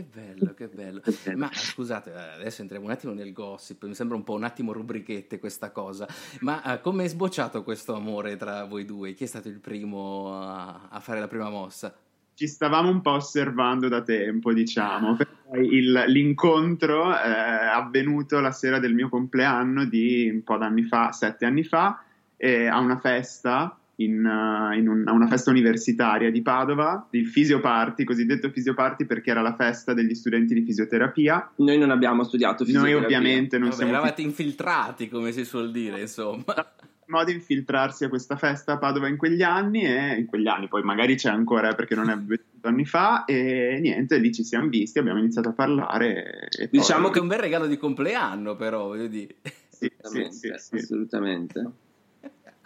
Che 0.00 0.06
bello, 0.10 0.54
che 0.54 0.68
bello. 0.68 1.02
Ma 1.36 1.50
scusate, 1.52 2.10
eh, 2.10 2.40
adesso 2.40 2.62
entriamo 2.62 2.86
un 2.86 2.90
attimo 2.90 3.12
nel 3.12 3.34
gossip, 3.34 3.84
mi 3.84 3.94
sembra 3.94 4.16
un 4.16 4.24
po' 4.24 4.32
un 4.34 4.44
attimo 4.44 4.72
rubrichette 4.72 5.38
questa 5.38 5.72
cosa, 5.72 6.08
ma 6.40 6.62
eh, 6.74 6.80
come 6.80 7.04
è 7.04 7.08
sbocciato 7.08 7.62
questo 7.62 7.94
amore 7.94 8.36
tra 8.36 8.64
voi 8.64 8.86
due? 8.86 9.12
Chi 9.12 9.24
è 9.24 9.26
stato 9.26 9.48
il 9.48 9.58
primo 9.60 10.32
a, 10.42 10.88
a 10.88 11.00
fare 11.00 11.20
la 11.20 11.28
prima 11.28 11.50
mossa? 11.50 11.94
Ci 12.32 12.46
stavamo 12.46 12.88
un 12.88 13.02
po' 13.02 13.10
osservando 13.12 13.88
da 13.88 14.00
tempo, 14.00 14.54
diciamo, 14.54 15.16
perché 15.16 15.58
il- 15.66 16.04
l'incontro 16.06 17.14
eh, 17.14 17.20
è 17.20 17.66
avvenuto 17.66 18.40
la 18.40 18.52
sera 18.52 18.78
del 18.78 18.94
mio 18.94 19.10
compleanno 19.10 19.84
di 19.84 20.30
un 20.32 20.42
po' 20.42 20.56
d'anni 20.56 20.84
fa, 20.84 21.12
sette 21.12 21.44
anni 21.44 21.64
fa, 21.64 22.02
eh, 22.38 22.66
a 22.68 22.78
una 22.78 22.96
festa, 22.98 23.78
in, 24.02 24.24
eh, 24.24 24.76
in 24.78 24.88
un- 24.88 25.04
a 25.06 25.12
una 25.12 25.26
festa 25.26 25.50
universitaria 25.50 26.30
di 26.30 26.42
Padova, 26.42 27.06
il 27.10 27.26
Fisioparty, 27.26 28.04
cosiddetto 28.04 28.50
Fisioparty 28.50 29.04
perché 29.04 29.30
era 29.30 29.40
la 29.42 29.54
festa 29.54 29.92
degli 29.94 30.14
studenti 30.14 30.54
di 30.54 30.62
fisioterapia. 30.62 31.52
Noi 31.56 31.78
non 31.78 31.90
abbiamo 31.90 32.24
studiato 32.24 32.64
Noi 32.64 32.72
fisioterapia. 32.72 33.04
ovviamente 33.18 33.58
non 33.58 33.68
Vabbè, 33.68 33.76
siamo 33.80 33.92
eravate 33.92 34.22
infiltrati, 34.22 35.08
come 35.08 35.32
si 35.32 35.44
suol 35.44 35.70
dire, 35.70 36.00
insomma. 36.00 36.44
modo 37.06 37.24
di 37.24 37.32
infiltrarsi 37.32 38.04
a 38.04 38.08
questa 38.08 38.36
festa 38.36 38.74
a 38.74 38.78
Padova 38.78 39.08
in 39.08 39.16
quegli 39.16 39.42
anni 39.42 39.82
e 39.82 40.14
in 40.16 40.26
quegli 40.26 40.46
anni 40.46 40.68
poi 40.68 40.82
magari 40.84 41.16
c'è 41.16 41.28
ancora 41.28 41.70
eh, 41.70 41.74
perché 41.74 41.96
non 41.96 42.08
è 42.08 42.14
20 42.16 42.44
anni 42.62 42.84
fa 42.86 43.24
e 43.24 43.78
niente 43.80 44.16
lì 44.18 44.32
ci 44.32 44.44
siamo 44.44 44.68
visti 44.68 45.00
abbiamo 45.00 45.18
iniziato 45.18 45.48
a 45.48 45.52
parlare 45.52 46.46
e 46.56 46.68
poi- 46.68 46.78
Diciamo 46.78 47.10
Che 47.10 47.18
è 47.18 47.22
un 47.22 47.26
bel 47.26 47.40
regalo 47.40 47.66
di 47.66 47.76
compleanno, 47.76 48.54
però, 48.54 48.86
voglio 48.86 49.08
dire. 49.08 49.34
sì, 49.68 49.90
sì, 50.30 50.48
Assolutamente, 50.50 50.58
sì, 50.58 50.86
sì. 50.86 51.88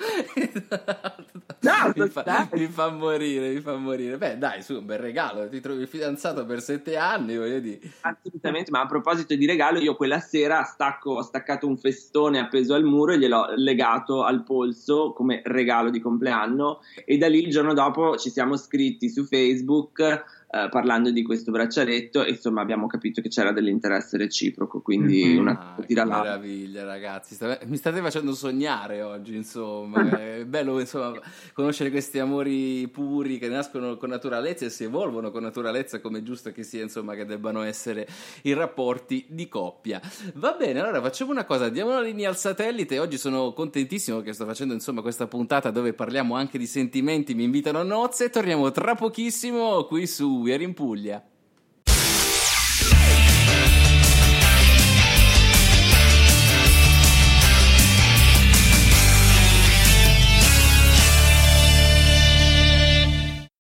Assolutamente. 0.05 2.03
mi, 2.03 2.09
fa, 2.09 2.49
mi 2.53 2.67
fa 2.67 2.91
morire, 2.91 3.53
mi 3.53 3.61
fa 3.61 3.77
morire. 3.77 4.17
Beh, 4.17 4.39
dai, 4.39 4.63
su, 4.63 4.75
un 4.79 4.87
bel 4.87 4.99
regalo. 4.99 5.49
Ti 5.49 5.61
trovi 5.61 5.87
fidanzato 5.87 6.45
per 6.45 6.61
sette 6.61 6.97
anni, 6.97 7.37
voglio 7.37 7.61
dire. 7.61 7.81
Assolutamente, 8.01 8.71
ma 8.71 8.81
a 8.81 8.87
proposito 8.87 9.35
di 9.35 9.47
regalo, 9.47 9.79
io 9.79 9.95
quella 9.97 10.21
sera 10.21 10.63
stacco- 10.65 11.13
ho 11.13 11.23
staccato 11.23 11.67
un 11.67 11.77
festone 11.77 12.39
appeso 12.39 12.75
al 12.75 12.85
muro 12.85 13.13
e 13.13 13.19
gliel'ho 13.19 13.55
legato 13.57 14.23
al 14.23 14.43
polso 14.43 15.13
come 15.13 15.41
regalo 15.45 15.91
di 15.91 16.01
compleanno 16.01 16.81
e 17.05 17.17
da 17.17 17.29
lì 17.29 17.43
il 17.43 17.51
giorno 17.51 17.75
dopo 17.75 18.17
ci 18.17 18.31
siamo 18.31 18.57
scritti 18.57 19.09
su 19.09 19.25
Facebook 19.25 20.44
eh, 20.55 20.69
parlando 20.71 21.11
di 21.11 21.23
questo 21.23 21.51
braccialetto 21.51 22.23
e 22.25 22.31
insomma 22.31 22.61
abbiamo 22.61 22.87
capito 22.87 23.21
che 23.21 23.29
c'era 23.29 23.51
dell'interesse 23.51 24.17
reciproco, 24.17 24.81
quindi 24.81 25.25
Mhm. 25.25 25.39
una 25.41 25.75
Ah, 25.77 25.83
tira 25.83 26.05
là. 26.05 26.19
meraviglia, 26.23 26.85
ragazzi. 26.85 27.37
Mi 27.67 27.77
state 27.77 28.01
facendo 28.01 28.33
sognare 28.35 29.03
oggi, 29.03 29.35
insomma. 29.35 29.99
È 30.21 30.45
bello, 30.45 30.79
insomma, 30.79 31.19
conoscere 31.53 31.91
questi 31.91 32.19
amori 32.19 32.87
puri 32.89 33.39
che 33.39 33.49
nascono 33.49 33.97
con 33.97 34.11
naturalezza 34.11 34.65
e 34.67 34.71
si 34.71 34.85
evolvono 34.85 35.31
con 35.31 35.43
naturalezza, 35.43 36.01
come 36.01 36.19
è 36.19 36.23
giusto 36.23 36.53
che 36.53 36.63
sia, 36.63 36.83
insomma, 36.83 37.15
che 37.15 37.25
debbano 37.25 37.63
essere 37.63 38.07
i 38.43 38.53
rapporti 38.53 39.25
di 39.29 39.49
coppia. 39.49 40.01
Va 40.35 40.53
bene, 40.59 40.81
allora 40.81 41.01
facciamo 41.01 41.31
una 41.33 41.45
cosa, 41.45 41.69
diamo 41.69 41.91
una 41.91 42.01
linea 42.01 42.29
al 42.29 42.37
satellite. 42.37 42.99
Oggi 42.99 43.19
sono 43.19 43.53
contentissimo 43.53 44.21
che 44.21 44.33
sto 44.33 44.45
facendo, 44.45 44.73
insomma, 44.75 45.01
questa 45.03 45.27
puntata 45.27 45.71
dove 45.71 45.93
parliamo 45.95 46.37
anche 46.37 46.59
di 46.59 46.67
sentimenti, 46.67 47.35
mi 47.35 47.43
invitano 47.45 47.81
a 47.81 47.83
nozze 47.83 48.27
e 48.27 48.31
torniamo 48.31 48.71
tra 48.71 48.95
pochissimo 48.95 49.85
qui 49.85 50.07
su 50.07 50.44
We 50.45 50.53
Are 50.53 50.61
in 50.63 50.75
Puglia. 50.75 51.23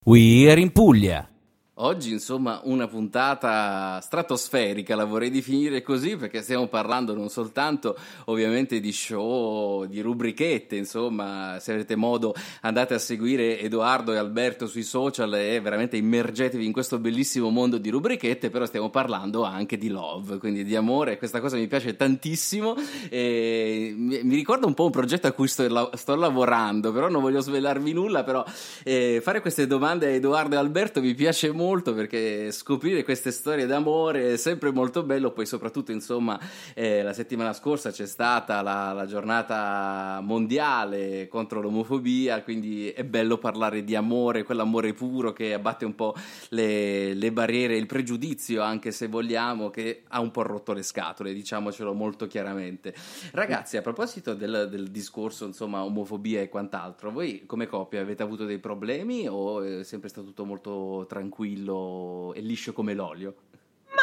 We 0.05 0.51
Are 0.51 0.59
in 0.59 0.69
Puglia. 0.73 1.34
Oggi, 1.79 2.13
insomma, 2.13 2.61
una 2.63 2.87
puntata 2.87 4.01
stratosferica, 4.01 4.95
la 4.95 5.05
vorrei 5.05 5.29
definire 5.29 5.83
così, 5.83 6.17
perché 6.17 6.41
stiamo 6.41 6.69
parlando 6.69 7.17
non 7.17 7.31
soltanto 7.31 7.97
ovviamente 8.27 8.79
di 8.79 8.93
show, 8.93 9.85
di 9.85 10.01
rubrichette, 10.01 10.77
insomma, 10.77 11.59
se 11.59 11.73
avete 11.73 11.97
modo 11.97 12.33
andate 12.61 12.95
a 12.95 12.99
seguire 12.99 13.59
Edoardo 13.59 14.13
e 14.13 14.19
Alberto 14.19 14.69
sui 14.69 14.85
social 14.85 15.35
e 15.35 15.61
veramente 15.61 15.97
immergetevi 15.97 16.65
in 16.65 16.71
questo 16.71 16.99
bellissimo 16.99 17.51
mondo 17.51 17.79
di 17.79 17.91
rubrichette, 17.91 18.51
però 18.51 18.67
stiamo 18.67 18.91
parlando 18.91 19.43
anche 19.43 19.77
di 19.77 19.89
love, 19.89 20.39
quindi 20.39 20.63
di 20.63 20.77
amore, 20.77 21.19
questa 21.19 21.41
cosa 21.41 21.57
mi 21.57 21.67
piace 21.67 21.97
tantissimo 21.97 22.77
e 23.09 23.93
mi, 23.97 24.37
ricorda 24.37 24.67
un 24.67 24.75
po' 24.75 24.85
un 24.85 24.93
progetto 24.93 25.27
a 25.27 25.33
cui 25.33 25.49
sto, 25.49 25.91
sto 25.95 26.15
lavorando, 26.15 26.93
però 26.93 27.09
non 27.09 27.21
voglio 27.21 27.41
svelarvi 27.41 27.93
nulla, 27.93 28.23
però 28.23 28.45
eh, 28.85 29.19
fare 29.21 29.41
queste 29.41 29.67
domande 29.67 30.07
a 30.07 30.11
Edoardo 30.11 30.55
e 30.55 30.59
Alberto 30.59 31.01
mi 31.01 31.15
piace 31.15 31.51
molto 31.65 31.95
perché 31.95 32.53
scoprire 32.53 33.03
queste 33.03 33.31
storie 33.31 33.65
d'amore 33.65 34.35
è 34.35 34.37
sempre 34.37 34.71
molto 34.71 35.03
bello, 35.03 35.31
poi 35.31 35.47
soprattutto 35.47 35.93
insomma 35.93 36.39
eh, 36.75 37.03
la 37.03 37.15
settimana 37.15 37.55
scorsa 37.55 37.91
c'è 37.91 38.07
stata 38.07 38.61
la, 38.61 38.93
la 38.93 39.07
giornata 39.07 40.21
mondiale 40.23 41.27
contro 41.29 41.63
l'omofobia, 41.63 42.43
quindi 42.43 42.91
è 42.91 43.03
bello 43.03 43.39
parlare 43.39 43.83
di 43.83 43.95
amore, 43.95 44.43
quell'amore 44.43 44.93
puro 44.93 45.33
che 45.33 45.55
abbatte 45.55 45.87
un 45.87 45.95
po' 45.95 46.15
le, 46.51 47.15
le 47.15 47.33
barriere, 47.33 47.77
il 47.77 47.87
pregiudizio 47.87 48.61
anche 48.61 48.91
se 48.93 49.09
vogliamo, 49.09 49.71
che 49.71 50.03
ha 50.09 50.21
un 50.21 50.31
po' 50.31 50.43
rotto 50.43 50.75
le 50.75 50.83
scatole, 50.83 51.33
diciamocelo 51.33 51.95
molto 51.95 52.27
chiaramente. 52.27 52.95
Ragazzi, 53.33 53.79
a 53.79 53.83
proposito 53.83 54.35
del, 54.35 54.69
del 54.71 54.89
discorso, 54.91 55.47
insomma, 55.47 55.83
omofobia 55.83 56.43
e 56.43 56.51
quant'altro, 56.51 57.11
voi 57.11 57.45
come 57.47 57.67
coppia 57.67 58.03
avete 58.03 58.23
avuto 58.23 58.45
dei 58.45 58.59
problemi 58.59 59.27
o 59.27 59.63
è 59.63 59.83
sempre 59.83 60.11
stato 60.11 60.27
tutto 60.27 60.45
molto 60.45 61.07
tranquillo 61.09 61.53
e 61.63 62.41
liscio 62.41 62.73
come 62.73 62.95
l'olio? 62.95 63.35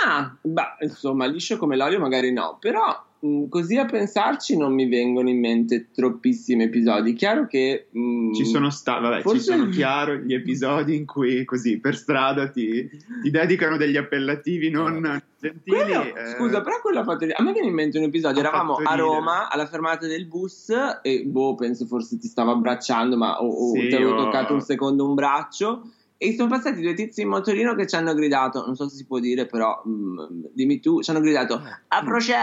Ma, 0.06 0.36
bah, 0.42 0.78
insomma, 0.80 1.26
liscio 1.26 1.58
come 1.58 1.76
l'olio 1.76 2.00
magari 2.00 2.32
no, 2.32 2.58
però 2.60 2.84
mh, 3.20 3.48
così 3.50 3.78
a 3.78 3.86
pensarci 3.86 4.58
non 4.58 4.74
mi 4.74 4.88
vengono 4.88 5.30
in 5.30 5.40
mente 5.40 5.90
troppissimi 5.92 6.64
episodi. 6.64 7.14
Chiaro 7.14 7.46
che... 7.46 7.90
mh, 7.92 8.34
ci 8.34 8.46
sono 8.46 8.70
stati, 8.70 9.02
vabbè, 9.04 9.18
ci 9.18 9.22
Forse- 9.22 9.52
sono 9.52 9.68
chiaro 9.70 10.16
gli 10.16 10.34
episodi 10.34 10.96
in 10.96 11.06
cui 11.06 11.44
così 11.46 11.80
per 11.80 11.96
strada 11.96 12.50
ti, 12.50 12.90
ti 13.22 13.30
dedicano 13.30 13.78
degli 13.78 13.98
appellativi 13.98 14.70
non 14.72 15.22
gentili. 15.38 15.76
Quello- 15.84 16.16
eh, 16.16 16.26
Scusa, 16.38 16.62
però 16.62 16.80
quello 16.82 17.00
ha 17.00 17.04
fatto. 17.04 17.26
A 17.26 17.44
me 17.44 17.52
viene 17.52 17.68
in 17.68 17.74
mente 17.74 17.98
un 17.98 18.06
episodio. 18.06 18.42
Ha 18.42 18.48
Eravamo 18.48 18.76
a 18.76 18.78
ridere. 18.80 18.98
Roma 18.98 19.50
alla 19.50 19.68
fermata 19.68 20.08
del 20.08 20.26
bus 20.26 20.74
e 21.02 21.24
boh, 21.26 21.56
penso 21.56 21.86
forse 21.86 22.18
ti 22.18 22.28
stava 22.28 22.54
abbracciando, 22.54 23.18
ma 23.18 23.42
o, 23.42 23.48
o 23.48 23.74
Sì, 23.74 23.88
ti 23.90 23.96
avevo 23.96 24.16
toccato 24.16 24.54
un 24.54 24.62
secondo 24.62 25.06
un 25.06 25.14
braccio. 25.16 25.84
E 26.24 26.36
sono 26.36 26.50
passati 26.50 26.82
due 26.82 26.94
tizi 26.94 27.22
in 27.22 27.30
motorino 27.30 27.74
che 27.74 27.88
ci 27.88 27.96
hanno 27.96 28.14
gridato, 28.14 28.64
non 28.64 28.76
so 28.76 28.88
se 28.88 28.96
si 28.96 29.08
può 29.08 29.18
dire, 29.18 29.48
però 29.48 29.82
mm, 29.88 30.20
dimmi 30.54 30.80
tu, 30.80 31.02
ci 31.02 31.10
hanno 31.10 31.20
gridato 31.20 31.60
a 31.88 32.04
procè! 32.04 32.36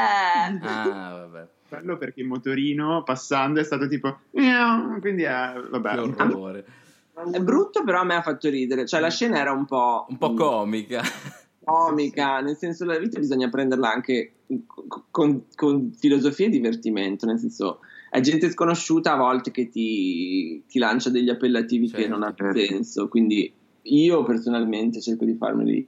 Ah, 0.62 1.26
vabbè. 1.28 1.48
Quello 1.68 1.96
perché 1.96 2.22
il 2.22 2.26
motorino 2.26 3.04
passando 3.04 3.60
è 3.60 3.62
stato 3.62 3.86
tipo 3.86 4.18
quindi 4.32 5.22
è, 5.22 5.52
vabbè, 5.70 5.92
Che 5.92 6.00
orrore. 6.00 6.64
È 7.30 7.38
brutto, 7.38 7.84
però 7.84 8.00
a 8.00 8.04
me 8.04 8.16
ha 8.16 8.22
fatto 8.22 8.48
ridere. 8.48 8.84
Cioè, 8.84 8.98
la 8.98 9.10
scena 9.10 9.38
era 9.38 9.52
un 9.52 9.64
po'. 9.64 10.06
Un 10.08 10.18
po' 10.18 10.32
mm, 10.32 10.36
comica. 10.36 11.02
comica, 11.62 12.40
nel 12.42 12.56
senso 12.56 12.84
la 12.84 12.98
vita 12.98 13.20
bisogna 13.20 13.48
prenderla 13.48 13.92
anche 13.92 14.32
con, 15.12 15.44
con- 15.54 15.92
filosofia 15.96 16.46
e 16.46 16.50
divertimento, 16.50 17.26
nel 17.26 17.38
senso 17.38 17.78
è 18.10 18.18
gente 18.20 18.50
sconosciuta 18.50 19.12
a 19.12 19.16
volte 19.16 19.52
che 19.52 19.68
ti, 19.68 20.64
ti 20.66 20.80
lancia 20.80 21.10
degli 21.10 21.28
appellativi 21.28 21.86
che 21.88 21.98
Certo, 21.98 22.08
non 22.08 22.22
hanno 22.24 22.34
certo. 22.34 22.58
senso, 22.58 23.06
quindi 23.08 23.52
io 23.88 24.22
personalmente 24.22 25.00
cerco 25.00 25.24
di 25.24 25.34
farmeli 25.34 25.86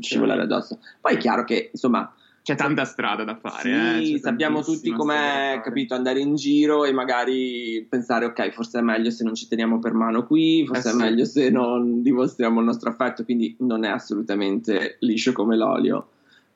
scivolare 0.00 0.42
addosso. 0.42 0.78
Poi 1.00 1.14
è 1.14 1.18
chiaro 1.18 1.44
che 1.44 1.70
insomma 1.72 2.12
c'è 2.42 2.54
tanta 2.54 2.84
strada 2.84 3.22
da 3.22 3.36
fare. 3.36 4.02
sì, 4.02 4.14
eh, 4.14 4.18
sappiamo 4.18 4.62
tutti 4.62 4.90
com'è, 4.90 5.60
capito, 5.62 5.94
andare 5.94 6.20
in 6.20 6.34
giro 6.36 6.84
e 6.84 6.92
magari 6.92 7.86
pensare 7.88 8.24
ok, 8.24 8.50
forse 8.50 8.78
è 8.78 8.82
meglio 8.82 9.10
se 9.10 9.24
non 9.24 9.34
ci 9.34 9.46
teniamo 9.46 9.78
per 9.78 9.92
mano 9.92 10.24
qui, 10.26 10.64
forse 10.66 10.88
Eh 10.88 10.90
è 10.90 10.94
sì. 10.94 11.00
meglio 11.00 11.24
se 11.26 11.50
non 11.50 12.02
dimostriamo 12.02 12.60
il 12.60 12.66
nostro 12.66 12.90
affetto, 12.90 13.24
quindi 13.24 13.54
non 13.60 13.84
è 13.84 13.88
assolutamente 13.88 14.96
liscio 15.00 15.32
come 15.32 15.56
l'olio. 15.56 16.08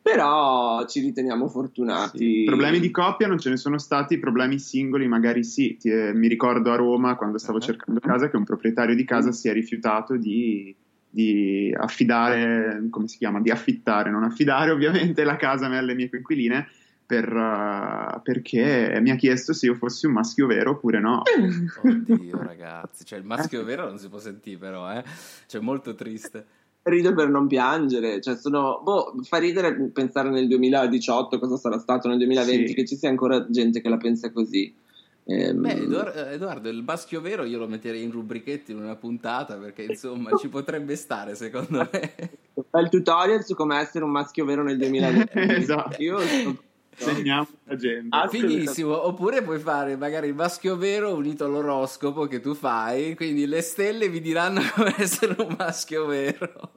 Però 0.05 0.85
ci 0.87 1.01
riteniamo 1.01 1.49
fortunati. 1.49 2.19
Sì. 2.19 2.43
Problemi 2.45 2.79
di 2.79 2.91
coppia 2.91 3.27
non 3.27 3.39
ce 3.39 3.49
ne 3.49 3.57
sono 3.57 3.79
stati, 3.79 4.19
problemi 4.19 4.59
singoli 4.59 5.09
magari 5.09 5.43
sì. 5.45 5.79
Ti- 5.79 5.89
eh, 5.89 6.13
mi 6.13 6.29
ricordo 6.29 6.71
a 6.73 6.77
Roma 6.77 7.17
quando 7.17 7.39
stavo 7.39 7.57
Ah. 7.57 7.63
cercando 7.63 8.01
casa 8.01 8.29
che 8.29 8.37
un 8.37 8.45
proprietario 8.45 8.95
di 8.95 9.05
casa 9.07 9.33
si 9.33 9.49
è 9.49 9.55
rifiutato 9.55 10.19
di, 10.19 10.77
di 11.09 11.75
affidare, 11.75 12.87
come 12.91 13.09
si 13.09 13.17
chiama? 13.17 13.41
Di 13.41 13.51
affittare, 13.51 14.11
non 14.11 14.25
affidare 14.25 14.73
ovviamente 14.73 15.25
la 15.25 15.37
casa 15.37 15.65
a 15.65 15.69
me 15.71 15.77
e 15.77 15.79
alle 15.79 15.95
mie 15.95 16.11
coinquiline 16.11 16.69
per, 17.07 17.27
eh, 17.35 18.21
perché 18.23 18.99
mi 19.01 19.11
ha 19.11 19.17
chiesto 19.17 19.55
se 19.55 19.65
io 19.67 19.75
fossi 19.75 20.05
un 20.05 20.13
maschio 20.13 20.47
vero 20.47 20.73
oppure 20.73 21.01
no. 21.01 21.23
Oddio, 21.83 22.43
ragazzi. 22.43 23.07
Cioè, 23.07 23.19
il 23.19 23.25
maschio 23.25 23.65
vero 23.65 23.87
non 23.87 23.97
si 23.99 24.11
può 24.11 24.19
sentire, 24.19 24.59
però, 24.59 24.93
eh. 24.93 25.03
Cioè, 25.47 25.63
molto 25.63 25.95
triste. 25.95 26.45
Rido 26.87 27.15
per 27.15 27.29
non 27.31 27.47
piangere, 27.47 28.21
cioè 28.21 28.37
sono, 28.37 28.81
boh, 28.83 29.15
fa 29.23 29.39
ridere 29.39 29.75
pensare 29.91 30.29
nel 30.29 30.47
2018 30.49 31.39
cosa 31.39 31.57
sarà 31.57 31.79
stato 31.79 32.09
nel 32.09 32.19
2020 32.19 32.69
Sì. 32.69 32.75
che 32.75 32.85
ci 32.85 32.97
sia 32.97 33.09
ancora 33.09 33.47
gente 33.49 33.81
che 33.81 33.89
la 33.89 33.97
pensa 33.97 34.31
così. 34.31 34.71
Ehm, 35.27 35.63
Beh, 35.63 35.73
Edoar- 35.85 36.15
eh, 36.15 36.35
Edoardo, 36.35 36.69
il 36.69 36.83
maschio 36.83 37.23
vero 37.23 37.45
io 37.45 37.57
lo 37.59 37.67
metterei 37.67 38.03
in 38.03 38.11
rubrichetti 38.11 38.73
in 38.73 38.79
una 38.83 38.97
puntata 38.97 39.55
perché 39.57 39.85
insomma 39.85 40.37
ci 40.37 40.49
potrebbe 40.49 40.95
stare 40.97 41.35
secondo 41.35 41.89
me. 41.91 42.13
un 42.53 42.65
bel 42.71 42.91
tutorial 42.91 43.43
su 43.43 43.55
come 43.55 43.79
essere 43.79 44.05
un 44.05 44.11
maschio 44.11 44.45
vero 44.45 44.63
nel 44.63 44.77
2020. 44.79 45.31
Esatto. 45.35 46.03
Io 46.03 46.19
sono- 46.19 46.59
Segniamo 46.97 47.47
la 47.65 47.77
gente. 47.77 48.17
Ah, 48.17 48.29
Finissimo, 48.29 49.07
oppure 49.07 49.43
puoi 49.43 49.59
fare 49.59 49.97
magari 49.97 50.29
il 50.29 50.35
maschio 50.35 50.77
vero 50.77 51.15
unito 51.15 51.45
all'oroscopo 51.45 52.27
che 52.27 52.41
tu 52.41 52.55
fai, 52.55 53.15
quindi 53.15 53.47
le 53.47 53.63
stelle 53.63 54.09
vi 54.09 54.21
diranno 54.21 54.61
come 54.75 54.95
essere 54.99 55.35
un 55.39 55.55
maschio 55.59 56.07
vero. 56.07 56.73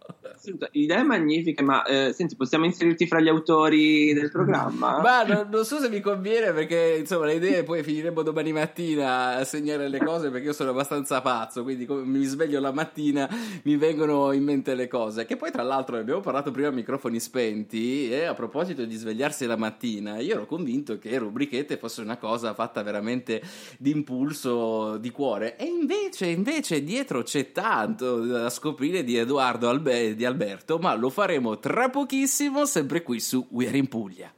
Assolutamente. 0.48 0.70
Idee 0.72 1.04
magnifiche, 1.04 1.64
ma 1.64 1.84
eh, 1.84 2.14
senti, 2.14 2.36
possiamo 2.36 2.66
inserirti 2.66 3.06
fra 3.08 3.20
gli 3.20 3.28
autori 3.28 4.14
del 4.14 4.32
programma? 4.32 5.02
Ma 5.02 5.24
non, 5.24 5.50
non 5.52 5.66
so 5.66 5.80
se 5.80 5.90
mi 5.90 6.00
conviene 6.00 6.54
perché 6.54 6.96
insomma 7.00 7.26
le 7.26 7.36
idee 7.36 7.64
poi 7.64 7.84
finiremo 7.84 8.22
domani 8.22 8.54
mattina 8.54 9.36
a 9.36 9.44
segnare 9.44 9.90
le 9.90 10.00
cose 10.00 10.30
perché 10.30 10.48
io 10.48 10.54
sono 10.54 10.70
abbastanza 10.70 11.22
pazzo, 11.22 11.64
quindi 11.64 11.86
mi 11.88 12.24
sveglio 12.24 12.60
la 12.60 12.72
mattina 12.72 13.30
mi 13.64 13.76
vengono 13.76 14.32
in 14.32 14.44
mente 14.44 14.74
le 14.76 14.88
cose. 14.88 15.26
Che 15.26 15.36
poi 15.36 15.52
tra 15.52 15.64
l'altro 15.64 15.98
abbiamo 15.98 16.22
parlato 16.22 16.52
prima 16.52 16.70
a 16.70 16.72
microfoni 16.72 17.20
spenti 17.20 18.10
e 18.10 18.26
a 18.26 18.34
proposito 18.34 18.86
di 18.86 18.96
svegliarsi 18.96 19.46
la 19.46 19.58
mattina, 19.58 20.20
io 20.20 20.36
ero 20.36 20.46
convinto 20.46 20.98
che 20.98 21.18
rubrichette 21.18 21.78
fosse 21.78 22.02
una 22.02 22.18
cosa 22.18 22.54
fatta 22.54 22.84
veramente 22.84 23.42
d'impulso, 23.78 24.98
di 24.98 25.10
cuore 25.12 25.58
e 25.58 25.66
invece, 25.66 26.28
invece 26.28 26.84
dietro 26.84 27.24
c'è 27.24 27.52
tanto 27.52 28.20
da 28.26 28.50
scoprire 28.50 29.04
di 29.04 29.18
Edoardo 29.18 29.70
Albe- 29.70 30.16
di 30.16 30.24
Alberto, 30.24 30.37
ma 30.80 30.94
lo 30.94 31.10
faremo 31.10 31.60
tra 31.60 31.90
pochissimo 31.90 32.66
sempre 32.66 33.02
qui 33.02 33.20
su 33.20 33.46
We 33.50 33.68
Are 33.68 33.78
in 33.78 33.88
Puglia. 33.88 34.32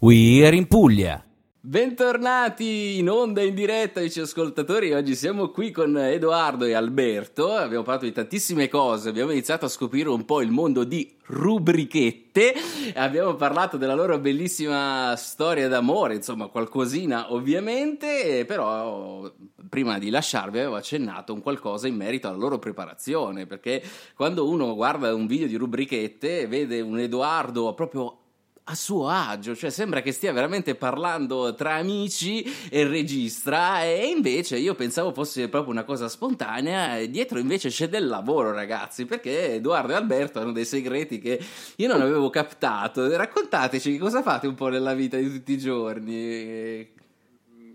We 0.00 0.44
Are 0.44 0.56
in 0.56 0.66
Puglia. 0.66 1.31
Bentornati 1.64 2.98
in 2.98 3.08
onda 3.08 3.40
in 3.40 3.54
diretta, 3.54 4.00
amici 4.00 4.18
ascoltatori. 4.18 4.92
Oggi 4.94 5.14
siamo 5.14 5.50
qui 5.50 5.70
con 5.70 5.96
Edoardo 5.96 6.64
e 6.64 6.72
Alberto. 6.72 7.52
Abbiamo 7.52 7.84
parlato 7.84 8.04
di 8.04 8.10
tantissime 8.10 8.68
cose. 8.68 9.08
Abbiamo 9.08 9.30
iniziato 9.30 9.66
a 9.66 9.68
scoprire 9.68 10.08
un 10.08 10.24
po' 10.24 10.40
il 10.40 10.50
mondo 10.50 10.82
di 10.82 11.16
rubrichette. 11.26 12.54
Abbiamo 12.96 13.36
parlato 13.36 13.76
della 13.76 13.94
loro 13.94 14.18
bellissima 14.18 15.14
storia 15.16 15.68
d'amore, 15.68 16.16
insomma, 16.16 16.48
qualcosina 16.48 17.32
ovviamente. 17.32 18.44
Però 18.44 19.32
prima 19.68 20.00
di 20.00 20.10
lasciarvi 20.10 20.58
avevo 20.58 20.74
accennato 20.74 21.32
un 21.32 21.42
qualcosa 21.42 21.86
in 21.86 21.94
merito 21.94 22.26
alla 22.26 22.38
loro 22.38 22.58
preparazione. 22.58 23.46
Perché 23.46 23.80
quando 24.16 24.48
uno 24.48 24.74
guarda 24.74 25.14
un 25.14 25.28
video 25.28 25.46
di 25.46 25.54
rubrichette, 25.54 26.48
vede 26.48 26.80
un 26.80 26.98
Edoardo 26.98 27.72
proprio 27.74 28.21
a 28.64 28.74
suo 28.76 29.08
agio, 29.08 29.56
cioè 29.56 29.70
sembra 29.70 30.02
che 30.02 30.12
stia 30.12 30.32
veramente 30.32 30.76
parlando 30.76 31.54
tra 31.54 31.74
amici 31.74 32.44
e 32.70 32.86
registra 32.86 33.82
e 33.82 34.06
invece 34.06 34.56
io 34.56 34.74
pensavo 34.74 35.12
fosse 35.12 35.48
proprio 35.48 35.72
una 35.72 35.82
cosa 35.82 36.08
spontanea 36.08 36.98
e 36.98 37.10
dietro 37.10 37.40
invece 37.40 37.70
c'è 37.70 37.88
del 37.88 38.06
lavoro 38.06 38.52
ragazzi 38.52 39.04
perché 39.04 39.54
Edoardo 39.54 39.92
e 39.92 39.96
Alberto 39.96 40.38
hanno 40.38 40.52
dei 40.52 40.64
segreti 40.64 41.18
che 41.18 41.40
io 41.76 41.88
non 41.88 42.00
avevo 42.00 42.30
captato. 42.30 43.16
Raccontateci 43.16 43.98
cosa 43.98 44.22
fate 44.22 44.46
un 44.46 44.54
po' 44.54 44.68
nella 44.68 44.94
vita 44.94 45.16
di 45.16 45.30
tutti 45.30 45.52
i 45.52 45.58
giorni 45.58 47.00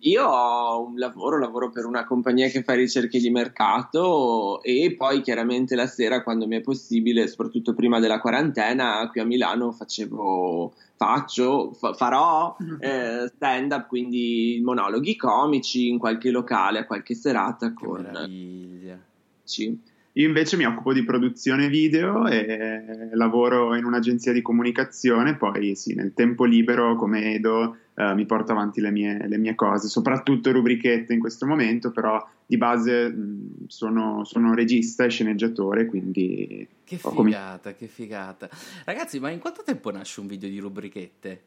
Io 0.01 0.25
ho 0.25 0.85
un 0.85 0.97
lavoro, 0.97 1.37
lavoro 1.37 1.69
per 1.69 1.85
una 1.85 2.05
compagnia 2.05 2.47
che 2.49 2.63
fa 2.63 2.73
ricerche 2.73 3.19
di 3.19 3.29
mercato 3.29 4.61
e 4.61 4.95
poi 4.97 5.21
chiaramente 5.21 5.75
la 5.75 5.87
sera 5.87 6.23
quando 6.23 6.47
mi 6.47 6.57
è 6.57 6.61
possibile, 6.61 7.27
soprattutto 7.27 7.73
prima 7.73 7.99
della 7.99 8.19
quarantena, 8.19 9.07
qui 9.09 9.21
a 9.21 9.25
Milano 9.25 9.71
facevo, 9.71 10.73
faccio, 10.95 11.71
fa- 11.73 11.93
farò 11.93 12.55
eh, 12.79 13.31
stand 13.35 13.71
up, 13.71 13.87
quindi 13.87 14.61
monologhi 14.63 15.15
comici 15.15 15.87
in 15.87 15.97
qualche 15.97 16.31
locale, 16.31 16.79
a 16.79 16.85
qualche 16.85 17.15
serata 17.15 17.69
che 17.69 17.73
con 17.73 18.01
meraviglia. 18.01 18.99
Ci- 19.43 19.81
Io 20.17 20.25
invece 20.25 20.57
mi 20.57 20.65
occupo 20.65 20.93
di 20.93 21.03
produzione 21.03 21.69
video 21.69 22.25
e 22.25 23.09
lavoro 23.11 23.75
in 23.75 23.85
un'agenzia 23.85 24.33
di 24.33 24.41
comunicazione, 24.41 25.37
poi 25.37 25.75
sì, 25.75 25.93
nel 25.93 26.13
tempo 26.15 26.43
libero 26.43 26.95
come 26.95 27.35
Edo 27.35 27.77
eh, 27.93 28.15
mi 28.15 28.25
porto 28.25 28.51
avanti 28.51 28.81
le 28.81 28.89
mie, 28.89 29.27
le 29.27 29.37
mie 29.37 29.53
cose, 29.53 29.87
soprattutto 29.87 30.51
rubrichette 30.51 31.13
in 31.13 31.19
questo 31.19 31.45
momento, 31.45 31.91
però 31.91 32.27
di 32.47 32.57
base 32.57 33.09
mh, 33.09 33.67
sono, 33.67 34.23
sono 34.23 34.55
regista 34.55 35.03
e 35.03 35.09
sceneggiatore, 35.09 35.85
quindi 35.85 36.67
che 36.83 36.97
figata 36.97 37.75
che 37.75 37.87
figata 37.87 38.49
ragazzi 38.85 39.19
ma 39.19 39.29
in 39.29 39.39
quanto 39.39 39.61
tempo 39.63 39.91
nasce 39.91 40.19
un 40.19 40.27
video 40.27 40.49
di 40.49 40.57
rubrichette? 40.57 41.41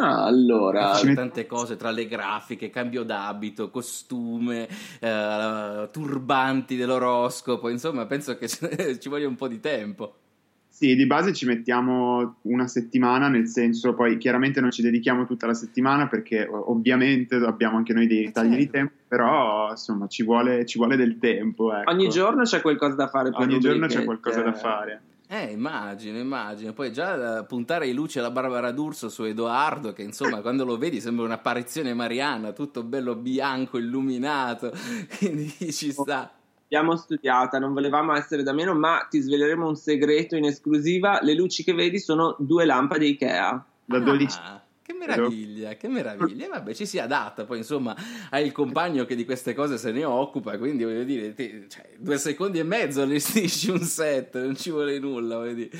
Ma 0.00 0.24
allora, 0.24 0.94
Ci 0.94 1.12
tante 1.14 1.46
cose 1.46 1.76
tra 1.76 1.90
le 1.90 2.06
grafiche, 2.06 2.70
cambio 2.70 3.02
d'abito, 3.02 3.70
costume, 3.70 4.68
eh, 5.00 5.88
turbanti 5.92 6.76
dell'oroscopo, 6.76 7.68
insomma, 7.68 8.06
penso 8.06 8.36
che 8.36 8.48
ci 8.98 9.08
voglia 9.08 9.28
un 9.28 9.36
po' 9.36 9.48
di 9.48 9.60
tempo. 9.60 10.14
Sì, 10.80 10.94
di 10.94 11.04
base 11.04 11.34
ci 11.34 11.44
mettiamo 11.44 12.36
una 12.42 12.66
settimana, 12.66 13.28
nel 13.28 13.46
senso 13.48 13.92
poi 13.92 14.16
chiaramente 14.16 14.62
non 14.62 14.70
ci 14.70 14.80
dedichiamo 14.80 15.26
tutta 15.26 15.46
la 15.46 15.52
settimana 15.52 16.08
perché 16.08 16.48
ovviamente 16.50 17.34
abbiamo 17.34 17.76
anche 17.76 17.92
noi 17.92 18.06
dei 18.06 18.24
Eh, 18.24 18.30
tagli 18.32 18.54
di 18.54 18.62
certo. 18.62 18.72
tempo, 18.72 18.92
però 19.06 19.68
insomma 19.72 20.06
ci 20.06 20.22
vuole, 20.22 20.64
ci 20.64 20.78
vuole 20.78 20.96
del 20.96 21.18
tempo. 21.18 21.74
ecco. 21.74 21.90
ogni 21.90 22.08
giorno 22.08 22.44
c'è 22.44 22.62
qualcosa 22.62 22.94
da 22.94 23.08
fare 23.08 23.30
per 23.30 23.40
Ogni 23.40 23.58
giorno 23.58 23.88
c'è 23.88 24.04
qualcosa 24.04 24.40
da 24.40 24.54
fare. 24.54 25.02
Eh, 25.32 25.52
immagino, 25.52 26.18
immagino. 26.18 26.72
Poi 26.72 26.92
già 26.92 27.44
puntare 27.44 27.86
i 27.86 27.92
luci 27.92 28.18
alla 28.18 28.32
Barbara 28.32 28.72
D'Urso 28.72 29.08
su 29.08 29.22
Edoardo, 29.22 29.92
che 29.92 30.02
insomma 30.02 30.40
quando 30.42 30.64
lo 30.64 30.76
vedi 30.76 31.00
sembra 31.00 31.24
un'apparizione 31.24 31.94
mariana, 31.94 32.50
tutto 32.50 32.82
bello 32.82 33.14
bianco, 33.14 33.78
illuminato, 33.78 34.72
quindi 35.18 35.48
ci 35.72 35.92
sta. 35.92 36.32
L'abbiamo 36.66 36.96
studiata, 36.96 37.60
non 37.60 37.72
volevamo 37.72 38.12
essere 38.14 38.42
da 38.42 38.52
meno, 38.52 38.74
ma 38.74 39.06
ti 39.08 39.20
sveleremo 39.20 39.68
un 39.68 39.76
segreto 39.76 40.34
in 40.34 40.46
esclusiva. 40.46 41.20
Le 41.22 41.34
luci 41.34 41.62
che 41.62 41.74
vedi 41.74 42.00
sono 42.00 42.34
due 42.40 42.64
lampade 42.64 43.06
Ikea. 43.06 43.64
Da 43.84 43.98
12 44.00 44.38
Ah, 44.40 44.60
che 44.92 44.96
meraviglia, 44.98 45.74
che 45.74 45.88
meraviglia. 45.88 46.46
E 46.46 46.48
vabbè, 46.48 46.74
ci 46.74 46.86
si 46.86 46.98
adatta, 46.98 47.44
poi 47.44 47.58
insomma 47.58 47.96
hai 48.30 48.44
il 48.46 48.52
compagno 48.52 49.04
che 49.04 49.14
di 49.14 49.24
queste 49.24 49.54
cose 49.54 49.78
se 49.78 49.92
ne 49.92 50.04
occupa, 50.04 50.58
quindi 50.58 50.84
voglio 50.84 51.04
dire, 51.04 51.32
ti- 51.34 51.66
cioè, 51.68 51.90
due 51.98 52.18
secondi 52.18 52.58
e 52.58 52.62
mezzo 52.64 53.02
allestisci 53.02 53.70
un 53.70 53.80
set, 53.80 54.40
non 54.40 54.56
ci 54.56 54.70
vuole 54.70 54.98
nulla, 54.98 55.36
voglio 55.36 55.54
dire. 55.54 55.70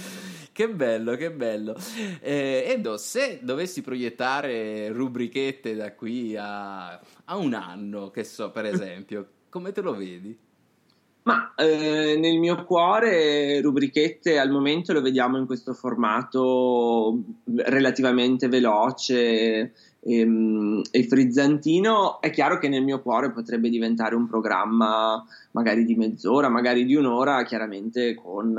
che 0.53 0.69
bello, 0.69 1.17
che 1.17 1.31
bello. 1.31 1.77
Eh, 2.21 2.65
Edo, 2.69 2.97
se 2.97 3.41
dovessi 3.43 3.83
proiettare 3.83 4.89
rubrichette 4.93 5.75
da 5.75 5.93
qui 5.95 6.37
a, 6.37 6.91
a 6.91 7.37
un 7.37 7.55
anno, 7.55 8.11
che 8.11 8.25
so, 8.25 8.51
per 8.51 8.67
esempio, 8.67 9.27
come 9.49 9.73
te 9.73 9.81
lo 9.81 9.95
vedi? 9.95 10.37
Ma 11.23 11.55
eh, 11.55 12.17
nel 12.19 12.39
mio 12.39 12.65
cuore 12.65 13.61
rubrichette 13.61 14.39
al 14.39 14.51
momento 14.51 14.93
lo 14.93 15.03
vediamo 15.03 15.37
in 15.37 15.47
questo 15.47 15.75
formato 15.75 17.19
relativamente 17.57 18.49
veloce 18.49 19.73
e, 20.01 20.19
ehm, 20.19 20.83
e, 20.91 21.05
frizzantino. 21.07 22.21
È 22.21 22.31
chiaro 22.31 22.59
che 22.59 22.69
nel 22.69 22.83
mio 22.83 23.03
cuore 23.03 23.33
potrebbe 23.33 23.69
diventare 23.69 24.15
un 24.15 24.27
programma 24.27 25.23
magari 25.53 25.85
di 25.85 25.95
mezz'ora, 25.95 26.49
magari 26.49 26.85
di 26.85 26.95
un'ora, 26.95 27.45
chiaramente 27.45 28.15
con 28.15 28.59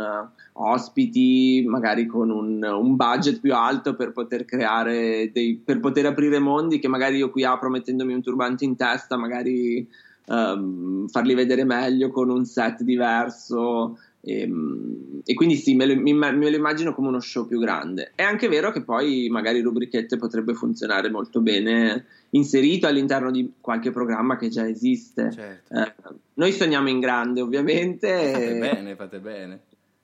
ospiti, 0.54 1.64
magari 1.68 2.06
con 2.06 2.30
un, 2.30 2.64
un 2.64 2.96
budget 2.96 3.40
più 3.40 3.56
alto 3.56 3.96
per 3.96 4.12
poter 4.12 4.46
creare 4.46 5.32
dei, 5.32 5.56
per 5.56 5.80
poter 5.80 6.06
aprire 6.06 6.40
mondi 6.40 6.78
che 6.78 6.88
magari 6.88 7.18
io 7.18 7.32
qui 7.32 7.44
apro 7.44 7.70
mettendomi 7.70 8.14
un 8.14 8.22
turbante 8.22 8.66
in 8.66 8.76
testa, 8.76 9.18
magari 9.18 9.88
um, 10.26 11.08
farli 11.08 11.34
vedere 11.34 11.64
meglio 11.64 12.10
con 12.10 12.30
un 12.30 12.46
set 12.46 12.84
diverso. 12.84 13.98
E, 14.22 14.42
ehm, 14.42 15.22
e 15.26 15.34
quindi 15.34 15.56
sì, 15.56 15.76
me 15.76 15.86
lo, 15.86 15.96
me 16.00 16.50
lo, 16.50 16.56
immagino 16.56 16.94
come 16.94 17.08
uno 17.08 17.20
show 17.20 17.48
più 17.48 17.60
grande. 17.60 18.12
È 18.16 18.24
anche 18.24 18.48
vero 18.48 18.72
che 18.72 18.84
poi 18.84 19.28
magari 19.30 19.62
rubrichette 19.62 20.18
potrebbe 20.18 20.54
funzionare 20.54 21.10
molto 21.10 21.42
bene 21.42 22.06
inserito 22.32 22.88
all'interno 22.88 23.32
di 23.32 23.54
qualche 23.60 23.92
programma 23.92 24.38
che 24.38 24.50
già 24.50 24.68
esiste. 24.68 25.32
Certo. 25.32 25.74
Eh, 25.74 25.94
noi 26.36 26.52
sogniamo 26.52 26.90
in 26.90 27.00
grande, 27.00 27.42
ovviamente. 27.42 28.08
Fate 28.32 28.58
bene, 28.58 28.96
fate 28.96 29.20
bene. 29.20 29.60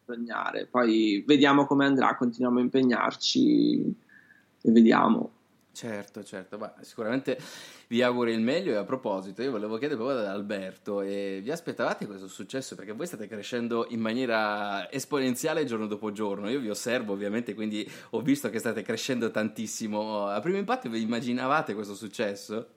Sognare. 0.05 0.67
Poi 0.69 1.23
vediamo 1.25 1.65
come 1.65 1.85
andrà, 1.85 2.15
continuiamo 2.15 2.59
a 2.59 2.61
impegnarci 2.61 3.95
e 4.61 4.71
vediamo. 4.71 5.31
Certo, 5.77 6.23
certo, 6.23 6.57
ma 6.57 6.73
sicuramente 6.81 7.37
vi 7.89 8.01
auguro 8.01 8.31
il 8.31 8.41
meglio 8.41 8.71
e 8.71 8.77
a 8.77 8.83
proposito 8.83 9.43
io 9.43 9.51
volevo 9.51 9.77
chiedere 9.77 9.99
proprio 9.99 10.17
ad 10.17 10.25
Alberto, 10.25 11.01
eh, 11.01 11.39
vi 11.43 11.51
aspettavate 11.51 12.07
questo 12.07 12.27
successo? 12.27 12.73
Perché 12.73 12.93
voi 12.93 13.05
state 13.05 13.27
crescendo 13.27 13.85
in 13.89 13.99
maniera 13.99 14.91
esponenziale 14.91 15.65
giorno 15.65 15.85
dopo 15.85 16.11
giorno, 16.11 16.49
io 16.49 16.59
vi 16.59 16.71
osservo 16.71 17.13
ovviamente 17.13 17.53
quindi 17.53 17.87
ho 18.09 18.21
visto 18.21 18.49
che 18.49 18.57
state 18.57 18.81
crescendo 18.81 19.29
tantissimo, 19.29 20.25
a 20.25 20.39
primo 20.39 20.57
impatto 20.57 20.89
vi 20.89 20.99
immaginavate 20.99 21.75
questo 21.75 21.93
successo? 21.93 22.69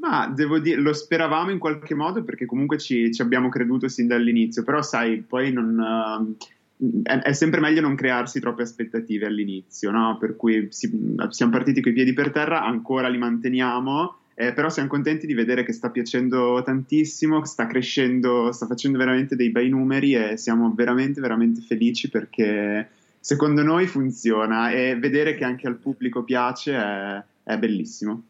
Ma 0.00 0.26
devo 0.26 0.58
dire, 0.58 0.80
lo 0.80 0.94
speravamo 0.94 1.52
in 1.52 1.60
qualche 1.60 1.94
modo 1.94 2.24
perché 2.24 2.44
comunque 2.44 2.76
ci, 2.78 3.14
ci 3.14 3.22
abbiamo 3.22 3.48
creduto 3.50 3.86
sin 3.86 4.08
dall'inizio, 4.08 4.64
però 4.64 4.82
sai, 4.82 5.22
poi 5.22 5.52
non... 5.52 5.78
Uh 5.78 6.54
è, 7.02 7.32
sempre 7.32 7.60
meglio 7.60 7.80
non 7.80 7.94
crearsi 7.94 8.40
troppe 8.40 8.62
aspettative 8.62 9.26
all'inizio, 9.26 9.90
no? 9.90 10.16
Per 10.18 10.36
cui 10.36 10.68
si, 10.70 11.16
siamo 11.30 11.52
partiti 11.52 11.80
coi 11.80 11.92
piedi 11.92 12.12
per 12.12 12.30
terra, 12.30 12.62
ancora 12.62 13.08
li 13.08 13.18
manteniamo, 13.18 14.16
eh, 14.34 14.52
però 14.52 14.68
siamo 14.68 14.88
contenti 14.88 15.26
di 15.26 15.34
vedere 15.34 15.64
che 15.64 15.72
sta 15.72 15.90
piacendo 15.90 16.62
tantissimo, 16.62 17.44
sta 17.44 17.66
crescendo, 17.66 18.52
sta 18.52 18.66
facendo 18.66 18.98
veramente 18.98 19.36
dei 19.36 19.50
bei 19.50 19.70
numeri 19.70 20.14
e 20.14 20.36
siamo 20.36 20.72
veramente, 20.74 21.20
veramente 21.20 21.62
felici 21.62 22.10
perché 22.10 22.88
secondo 23.18 23.62
noi 23.62 23.86
funziona 23.86 24.70
e 24.70 24.96
vedere 24.96 25.34
che 25.34 25.44
anche 25.44 25.66
al 25.66 25.76
pubblico 25.76 26.22
piace 26.22 26.74
è, 26.74 27.22
è 27.44 27.58
bellissimo. 27.58 28.24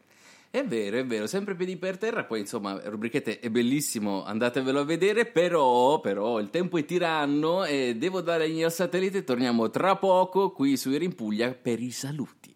È 0.49 0.63
vero, 0.63 0.97
è 0.97 1.05
vero, 1.05 1.27
sempre 1.27 1.55
piedi 1.55 1.75
per 1.75 1.97
terra, 1.97 2.23
poi 2.23 2.39
insomma, 2.39 2.79
rubrichette 2.85 3.39
è 3.39 3.49
bellissimo, 3.49 4.23
andatevelo 4.23 4.79
a 4.79 4.85
vedere, 4.85 5.25
però, 5.25 5.99
però 5.99 6.39
il 6.39 6.49
tempo 6.49 6.77
è 6.77 6.85
tiranno 6.85 7.65
e 7.65 7.95
devo 7.97 8.21
dare 8.21 8.47
il 8.47 8.53
mio 8.53 8.69
satellite, 8.69 9.25
torniamo 9.25 9.69
tra 9.69 9.97
poco 9.97 10.51
qui 10.51 10.77
su 10.77 10.89
Irimpuglia 10.91 11.51
per 11.51 11.81
i 11.81 11.91
saluti. 11.91 12.55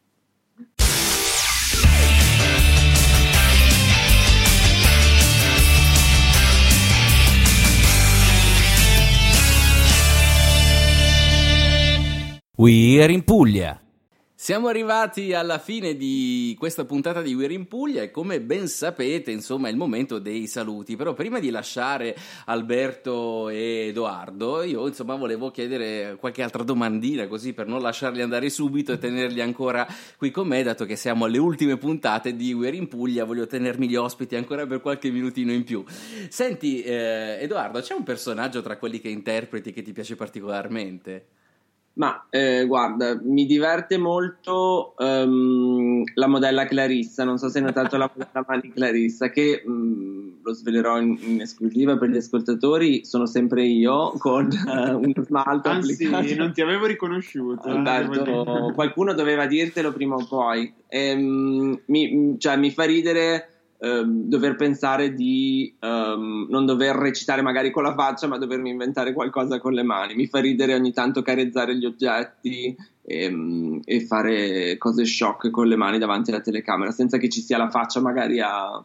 We 12.55 13.01
are 13.03 13.11
in 13.11 13.23
Puglia. 13.23 13.90
Siamo 14.43 14.69
arrivati 14.69 15.33
alla 15.33 15.59
fine 15.59 15.95
di 15.95 16.55
questa 16.57 16.83
puntata 16.83 17.21
di 17.21 17.35
We're 17.35 17.53
in 17.53 17.67
Puglia 17.67 18.01
e 18.01 18.09
come 18.09 18.41
ben 18.41 18.67
sapete, 18.67 19.29
insomma, 19.29 19.67
è 19.67 19.71
il 19.71 19.77
momento 19.77 20.17
dei 20.17 20.47
saluti. 20.47 20.95
Però 20.95 21.13
prima 21.13 21.37
di 21.37 21.51
lasciare 21.51 22.17
Alberto 22.45 23.49
e 23.49 23.89
Edoardo, 23.89 24.63
io 24.63 24.87
insomma 24.87 25.13
volevo 25.13 25.51
chiedere 25.51 26.15
qualche 26.19 26.41
altra 26.41 26.63
domandina 26.63 27.27
così 27.27 27.53
per 27.53 27.67
non 27.67 27.83
lasciarli 27.83 28.19
andare 28.19 28.49
subito 28.49 28.93
e 28.93 28.97
tenerli 28.97 29.41
ancora 29.41 29.85
qui 30.17 30.31
con 30.31 30.47
me, 30.47 30.63
dato 30.63 30.85
che 30.85 30.95
siamo 30.95 31.25
alle 31.25 31.37
ultime 31.37 31.77
puntate 31.77 32.35
di 32.35 32.51
We're 32.51 32.75
in 32.75 32.87
Puglia, 32.87 33.25
voglio 33.25 33.45
tenermi 33.45 33.87
gli 33.87 33.95
ospiti 33.95 34.35
ancora 34.35 34.65
per 34.65 34.81
qualche 34.81 35.11
minutino 35.11 35.51
in 35.51 35.63
più. 35.63 35.83
Senti, 36.29 36.81
eh, 36.81 37.37
Edoardo, 37.41 37.79
c'è 37.79 37.93
un 37.93 38.01
personaggio 38.01 38.63
tra 38.63 38.77
quelli 38.77 38.99
che 38.99 39.09
interpreti 39.09 39.71
che 39.71 39.83
ti 39.83 39.93
piace 39.93 40.15
particolarmente? 40.15 41.40
Ma 41.93 42.25
eh, 42.29 42.65
guarda, 42.65 43.19
mi 43.21 43.45
diverte 43.45 43.97
molto 43.97 44.93
um, 44.97 46.03
la 46.15 46.27
modella 46.27 46.65
Clarissa. 46.65 47.25
Non 47.25 47.37
so 47.37 47.49
se 47.49 47.57
hai 47.57 47.65
notato 47.65 47.97
la 47.97 48.09
modella 48.13 48.59
di 48.61 48.71
Clarissa, 48.71 49.29
che 49.29 49.61
um, 49.65 50.39
lo 50.41 50.53
svelerò 50.53 50.99
in, 50.99 51.17
in, 51.21 51.41
esclusiva 51.41 51.97
per 51.97 52.09
gli 52.09 52.17
ascoltatori. 52.17 53.03
Sono 53.03 53.25
sempre 53.25 53.65
io 53.65 54.13
con 54.17 54.47
uh, 54.47 54.97
un 54.97 55.13
smalto 55.25 55.67
ah, 55.67 55.75
applicato. 55.75 56.27
Sì, 56.27 56.35
non 56.35 56.53
ti 56.53 56.61
avevo 56.61 56.85
riconosciuto. 56.85 57.67
Eh, 57.67 57.71
Alberto, 57.71 58.71
qualcuno 58.73 59.13
doveva 59.13 59.45
dirtelo 59.45 59.91
prima 59.91 60.15
o 60.15 60.25
poi. 60.25 60.73
E, 60.87 61.13
um, 61.13 61.77
mi, 61.87 62.35
cioè, 62.37 62.55
mi 62.55 62.71
fa 62.71 62.85
ridere 62.85 63.60
ehm, 63.81 64.27
dover 64.27 64.55
pensare 64.55 65.13
di 65.13 65.75
um, 65.81 66.45
non 66.49 66.65
dover 66.65 66.95
recitare 66.95 67.41
magari 67.41 67.71
con 67.71 67.83
la 67.83 67.95
faccia, 67.95 68.27
ma 68.27 68.37
dovermi 68.37 68.69
inventare 68.69 69.11
qualcosa 69.11 69.59
con 69.59 69.73
le 69.73 69.83
mani. 69.83 70.13
Mi 70.13 70.27
fa 70.27 70.39
ridere 70.39 70.75
ogni 70.75 70.93
tanto 70.93 71.23
carezzare 71.23 71.75
gli 71.75 71.85
oggetti 71.85 72.75
e, 73.01 73.23
ehm, 73.23 73.81
e 73.83 74.01
fare 74.01 74.77
cose 74.77 75.05
shock 75.05 75.49
con 75.49 75.67
le 75.67 75.75
mani 75.75 75.97
davanti 75.97 76.29
alla 76.29 76.41
telecamera, 76.41 76.91
senza 76.91 77.17
che 77.17 77.29
ci 77.29 77.41
sia 77.41 77.57
la 77.57 77.69
faccia 77.69 77.99
magari 77.99 78.39
a 78.39 78.83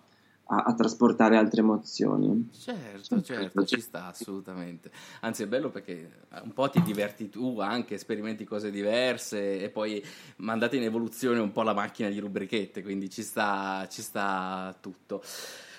a, 0.49 0.65
a, 0.65 0.75
trasportare 0.75 1.37
altre 1.37 1.61
emozioni. 1.61 2.51
Certo, 2.57 3.23
certo, 3.23 3.65
ci 3.65 3.81
sta 3.81 4.07
assolutamente. 4.07 4.91
Anzi, 5.21 5.43
è 5.43 5.47
bello 5.47 5.71
perché 5.71 6.27
un 6.43 6.53
po' 6.53 6.69
ti 6.71 6.83
diverti 6.83 7.29
tu 7.29 7.59
anche, 7.61 7.99
sperimenti 7.99 8.45
cose 8.45 8.71
diverse 8.71 9.61
e 9.61 9.71
poi 9.71 10.05
mandate 10.37 10.77
in 10.77 10.85
evoluzione 10.85 11.39
un 11.41 11.53
po' 11.53 11.63
la 11.63 11.75
macchina 11.75 12.09
di 12.09 12.19
rubrichette, 12.19 12.83
quindi 12.83 13.11
ci 13.11 13.23
sta, 13.23 13.87
ci 13.91 14.03
sta 14.03 14.77
tutto. 14.81 15.23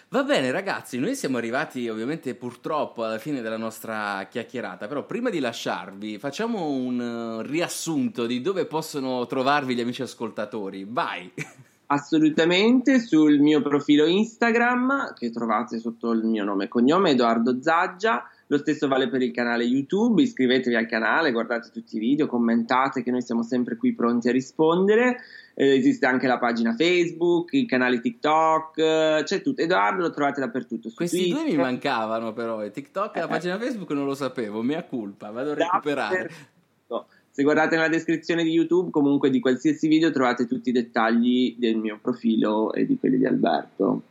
Va 0.10 0.24
bene 0.24 0.52
ragazzi, 0.52 1.00
noi 1.00 1.16
siamo 1.16 1.36
arrivati 1.36 1.90
ovviamente 1.90 2.34
purtroppo 2.34 3.04
alla 3.04 3.18
fine 3.18 3.42
della 3.42 3.58
nostra 3.58 4.26
chiacchierata, 4.30 4.88
però 4.88 5.06
prima 5.06 5.30
di 5.30 5.40
lasciarvi 5.40 6.18
facciamo 6.18 6.70
un 6.70 7.44
riassunto 7.46 8.26
di 8.26 8.40
dove 8.40 8.66
possono 8.66 9.26
trovarvi 9.28 9.76
gli 9.76 9.82
amici 9.82 10.04
ascoltatori. 10.04 10.86
Vai! 10.88 11.30
Assolutamente 11.90 13.00
sul 13.00 13.40
mio 13.40 13.62
profilo 13.62 14.06
Instagram 14.06 15.14
che 15.14 15.30
trovate 15.32 15.80
sotto 15.80 16.12
il 16.12 16.26
mio 16.26 16.44
nome 16.44 16.66
e 16.66 16.68
cognome 16.68 17.12
Edoardo 17.12 17.62
Zaggia. 17.62 18.30
Lo 18.48 18.58
stesso 18.58 18.90
vale 18.90 19.10
per 19.10 19.22
il 19.22 19.32
canale 19.32 19.64
YouTube, 19.64 20.22
iscrivetevi 20.22 20.76
al 20.76 20.86
canale, 20.86 21.32
guardate 21.32 21.70
tutti 21.72 21.96
i 21.96 22.00
video, 22.00 22.28
commentate 22.28 23.04
che 23.04 23.12
noi 23.12 23.22
siamo 23.22 23.42
sempre 23.42 23.78
qui 23.78 23.94
pronti 23.94 24.28
a 24.28 24.34
rispondere. 24.34 25.18
Eh, 25.54 25.76
esiste 25.76 26.06
anche 26.06 26.28
la 26.28 26.38
pagina 26.38 26.76
Facebook, 26.76 27.54
il 27.54 27.68
canale 27.68 28.02
TikTok, 28.02 28.78
eh, 28.78 29.22
c'è 29.24 29.42
tutto. 29.42 29.62
Edoardo 29.62 30.02
lo 30.02 30.12
trovate 30.12 30.42
dappertutto. 30.42 30.92
Questi 30.94 31.30
Twitter. 31.30 31.42
due 31.42 31.52
mi 31.52 31.58
mancavano 31.58 32.34
però, 32.34 32.66
il 32.66 32.72
TikTok 32.72 33.16
e 33.16 33.20
la 33.20 33.26
eh. 33.26 33.30
pagina 33.30 33.58
Facebook 33.58 33.92
non 33.92 34.06
lo 34.06 34.14
sapevo, 34.14 34.62
mia 34.62 34.84
colpa, 34.84 35.32
vado 35.32 35.52
a 35.52 35.56
recuperare. 35.56 36.30
Se 37.38 37.44
guardate 37.44 37.76
nella 37.76 37.88
descrizione 37.88 38.44
di 38.44 38.50
YouTube, 38.50 38.90
comunque 38.90 39.30
di 39.30 39.40
qualsiasi 39.40 39.88
video 39.88 40.10
trovate 40.10 40.48
tutti 40.48 40.70
i 40.70 40.72
dettagli 40.72 41.56
del 41.60 41.78
mio 41.78 42.00
profilo 42.02 42.74
e 42.74 42.84
di 42.84 42.98
quelli 42.98 43.20
di 43.20 43.28
Alberto. 43.28 44.02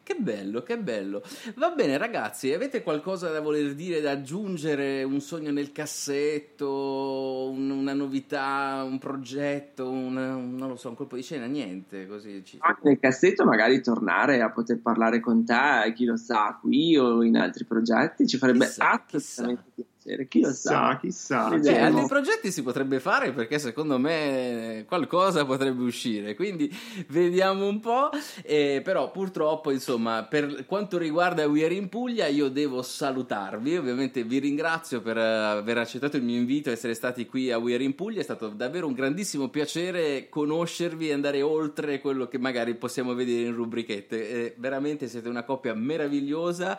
Che 0.00 0.14
bello, 0.16 0.62
che 0.62 0.78
bello. 0.78 1.24
Va 1.56 1.70
bene, 1.70 1.98
ragazzi, 1.98 2.52
avete 2.52 2.84
qualcosa 2.84 3.30
da 3.30 3.40
voler 3.40 3.74
dire, 3.74 4.00
da 4.00 4.12
aggiungere? 4.12 5.02
Un 5.02 5.18
sogno 5.18 5.50
nel 5.50 5.72
cassetto, 5.72 7.50
un, 7.50 7.68
una 7.68 7.94
novità, 7.94 8.84
un 8.88 9.00
progetto, 9.00 9.90
una, 9.90 10.36
non 10.36 10.68
lo 10.68 10.76
so, 10.76 10.90
un 10.90 10.94
colpo 10.94 11.16
di 11.16 11.22
scena? 11.22 11.46
Niente, 11.46 12.06
così. 12.06 12.44
Ci... 12.44 12.58
Ah, 12.60 12.78
nel 12.82 13.00
cassetto 13.00 13.44
magari 13.44 13.82
tornare 13.82 14.40
a 14.40 14.52
poter 14.52 14.78
parlare 14.78 15.18
con 15.18 15.44
te, 15.44 15.92
chi 15.96 16.04
lo 16.04 16.16
sa, 16.16 16.56
qui 16.60 16.96
o 16.96 17.24
in 17.24 17.36
altri 17.36 17.64
progetti, 17.64 18.24
ci 18.24 18.38
farebbe 18.38 18.66
chissà, 18.66 18.92
assolutamente 18.92 19.64
chissà 19.74 19.94
piacere, 20.06 20.28
chi 20.28 20.40
lo 20.40 20.52
sa. 20.52 20.98
Chissà, 21.00 21.48
chissà. 21.48 21.48
Vediamo. 21.48 21.76
Cioè, 21.76 21.84
altri 21.84 22.06
progetti 22.06 22.52
si 22.52 22.62
potrebbe 22.62 23.00
fare 23.00 23.32
perché 23.32 23.58
secondo 23.58 23.98
me 23.98 24.84
qualcosa 24.86 25.44
potrebbe 25.44 25.82
uscire, 25.82 26.34
quindi 26.34 26.74
vediamo 27.08 27.66
un 27.66 27.80
po'. 27.80 28.10
Eh, 28.42 28.80
però 28.84 29.10
purtroppo, 29.10 29.70
insomma, 29.70 30.24
per 30.24 30.64
quanto 30.66 30.98
riguarda 30.98 31.46
We 31.46 31.64
Are 31.64 31.74
in 31.74 31.88
Puglia, 31.88 32.26
io 32.26 32.48
devo 32.48 32.82
salutarvi. 32.82 33.76
Ovviamente 33.76 34.22
vi 34.22 34.38
ringrazio 34.38 35.00
per 35.00 35.18
eh, 35.18 35.22
aver 35.22 35.78
accettato 35.78 36.16
il 36.16 36.22
mio 36.22 36.36
invito, 36.36 36.70
essere 36.70 36.94
stati 36.94 37.26
qui 37.26 37.50
a 37.50 37.58
We 37.58 37.74
Are 37.74 37.84
in 37.84 37.94
Puglia. 37.94 38.20
È 38.20 38.24
stato 38.24 38.48
davvero 38.48 38.86
un 38.86 38.94
grandissimo 38.94 39.48
piacere 39.48 40.28
conoscervi 40.28 41.08
e 41.08 41.12
andare 41.12 41.42
oltre 41.42 42.00
quello 42.00 42.28
che 42.28 42.38
magari 42.38 42.74
possiamo 42.74 43.14
vedere 43.14 43.48
in 43.48 43.54
rubrichette. 43.54 44.28
Eh, 44.28 44.54
veramente 44.56 45.08
siete 45.08 45.28
una 45.28 45.42
coppia 45.42 45.74
meravigliosa. 45.74 46.78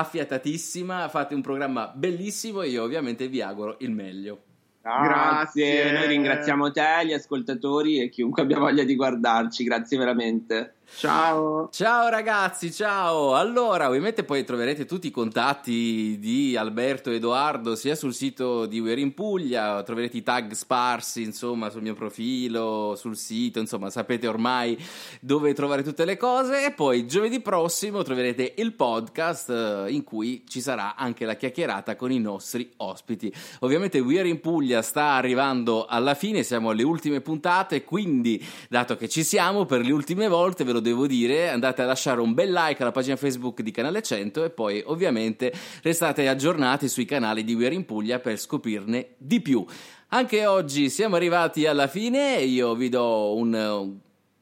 Affiatatissima, 0.00 1.08
fate 1.08 1.34
un 1.34 1.42
programma 1.42 1.92
bellissimo 1.94 2.62
e 2.62 2.68
io 2.68 2.82
ovviamente 2.82 3.28
vi 3.28 3.42
auguro 3.42 3.76
il 3.80 3.90
meglio. 3.90 4.42
Grazie. 4.82 5.82
Grazie. 5.82 5.92
Noi 5.92 6.06
ringraziamo 6.08 6.70
te, 6.70 7.02
gli 7.04 7.12
ascoltatori 7.12 8.00
e 8.00 8.08
chiunque 8.08 8.42
abbia 8.42 8.58
voglia 8.58 8.84
di 8.84 8.96
guardarci. 8.96 9.62
Grazie 9.62 9.98
veramente. 9.98 10.74
Ciao. 10.96 11.68
Ciao 11.72 12.08
ragazzi, 12.08 12.70
ciao! 12.72 13.34
Allora, 13.34 13.86
ovviamente 13.86 14.22
poi 14.22 14.44
troverete 14.44 14.84
tutti 14.84 15.06
i 15.06 15.10
contatti 15.10 16.18
di 16.18 16.56
Alberto 16.56 17.10
Edoardo 17.10 17.74
sia 17.74 17.94
sul 17.94 18.12
sito 18.12 18.66
di 18.66 18.80
We're 18.80 19.00
in 19.00 19.14
Puglia, 19.14 19.82
troverete 19.82 20.18
i 20.18 20.22
tag 20.22 20.52
sparsi, 20.52 21.22
insomma, 21.22 21.70
sul 21.70 21.80
mio 21.80 21.94
profilo, 21.94 22.96
sul 22.96 23.16
sito, 23.16 23.60
insomma, 23.60 23.88
sapete 23.88 24.26
ormai 24.26 24.76
dove 25.20 25.54
trovare 25.54 25.82
tutte 25.82 26.04
le 26.04 26.18
cose 26.18 26.66
e 26.66 26.72
poi 26.72 27.06
giovedì 27.06 27.40
prossimo 27.40 28.02
troverete 28.02 28.54
il 28.58 28.74
podcast 28.74 29.48
eh, 29.48 29.92
in 29.92 30.04
cui 30.04 30.44
ci 30.46 30.60
sarà 30.60 30.96
anche 30.96 31.24
la 31.24 31.36
chiacchierata 31.36 31.96
con 31.96 32.12
i 32.12 32.18
nostri 32.18 32.70
ospiti. 32.78 33.32
Ovviamente 33.60 34.00
We're 34.00 34.28
in 34.28 34.40
Puglia 34.40 34.82
sta 34.82 35.12
arrivando 35.12 35.86
alla 35.86 36.14
fine, 36.14 36.42
siamo 36.42 36.70
alle 36.70 36.82
ultime 36.82 37.22
puntate, 37.22 37.84
quindi 37.84 38.44
dato 38.68 38.96
che 38.96 39.08
ci 39.08 39.22
siamo 39.22 39.64
per 39.64 39.80
le 39.80 39.92
ultime 39.92 40.28
volte, 40.28 40.64
ve 40.64 40.72
lo 40.72 40.79
devo 40.80 41.06
dire, 41.06 41.48
andate 41.48 41.82
a 41.82 41.86
lasciare 41.86 42.20
un 42.20 42.34
bel 42.34 42.52
like 42.52 42.82
alla 42.82 42.92
pagina 42.92 43.16
Facebook 43.16 43.62
di 43.62 43.70
Canale 43.70 44.02
100 44.02 44.44
e 44.44 44.50
poi 44.50 44.82
ovviamente 44.84 45.52
restate 45.82 46.28
aggiornati 46.28 46.88
sui 46.88 47.04
canali 47.04 47.44
di 47.44 47.54
We're 47.54 47.74
in 47.74 47.84
Puglia 47.84 48.18
per 48.18 48.38
scoprirne 48.38 49.14
di 49.18 49.40
più. 49.40 49.64
Anche 50.08 50.46
oggi 50.46 50.90
siamo 50.90 51.16
arrivati 51.16 51.66
alla 51.66 51.86
fine, 51.86 52.40
io 52.42 52.74
vi 52.74 52.88
do 52.88 53.34
un, 53.36 53.54
un 53.54 53.98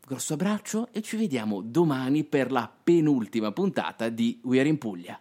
grosso 0.07 0.33
abbraccio 0.33 0.89
e 0.93 1.03
ci 1.03 1.17
vediamo 1.17 1.61
domani 1.63 2.25
per 2.25 2.51
la 2.51 2.71
penultima 2.83 3.53
puntata 3.53 4.09
di 4.09 4.41
We're 4.43 4.69
in 4.69 4.79
Puglia. 4.79 5.21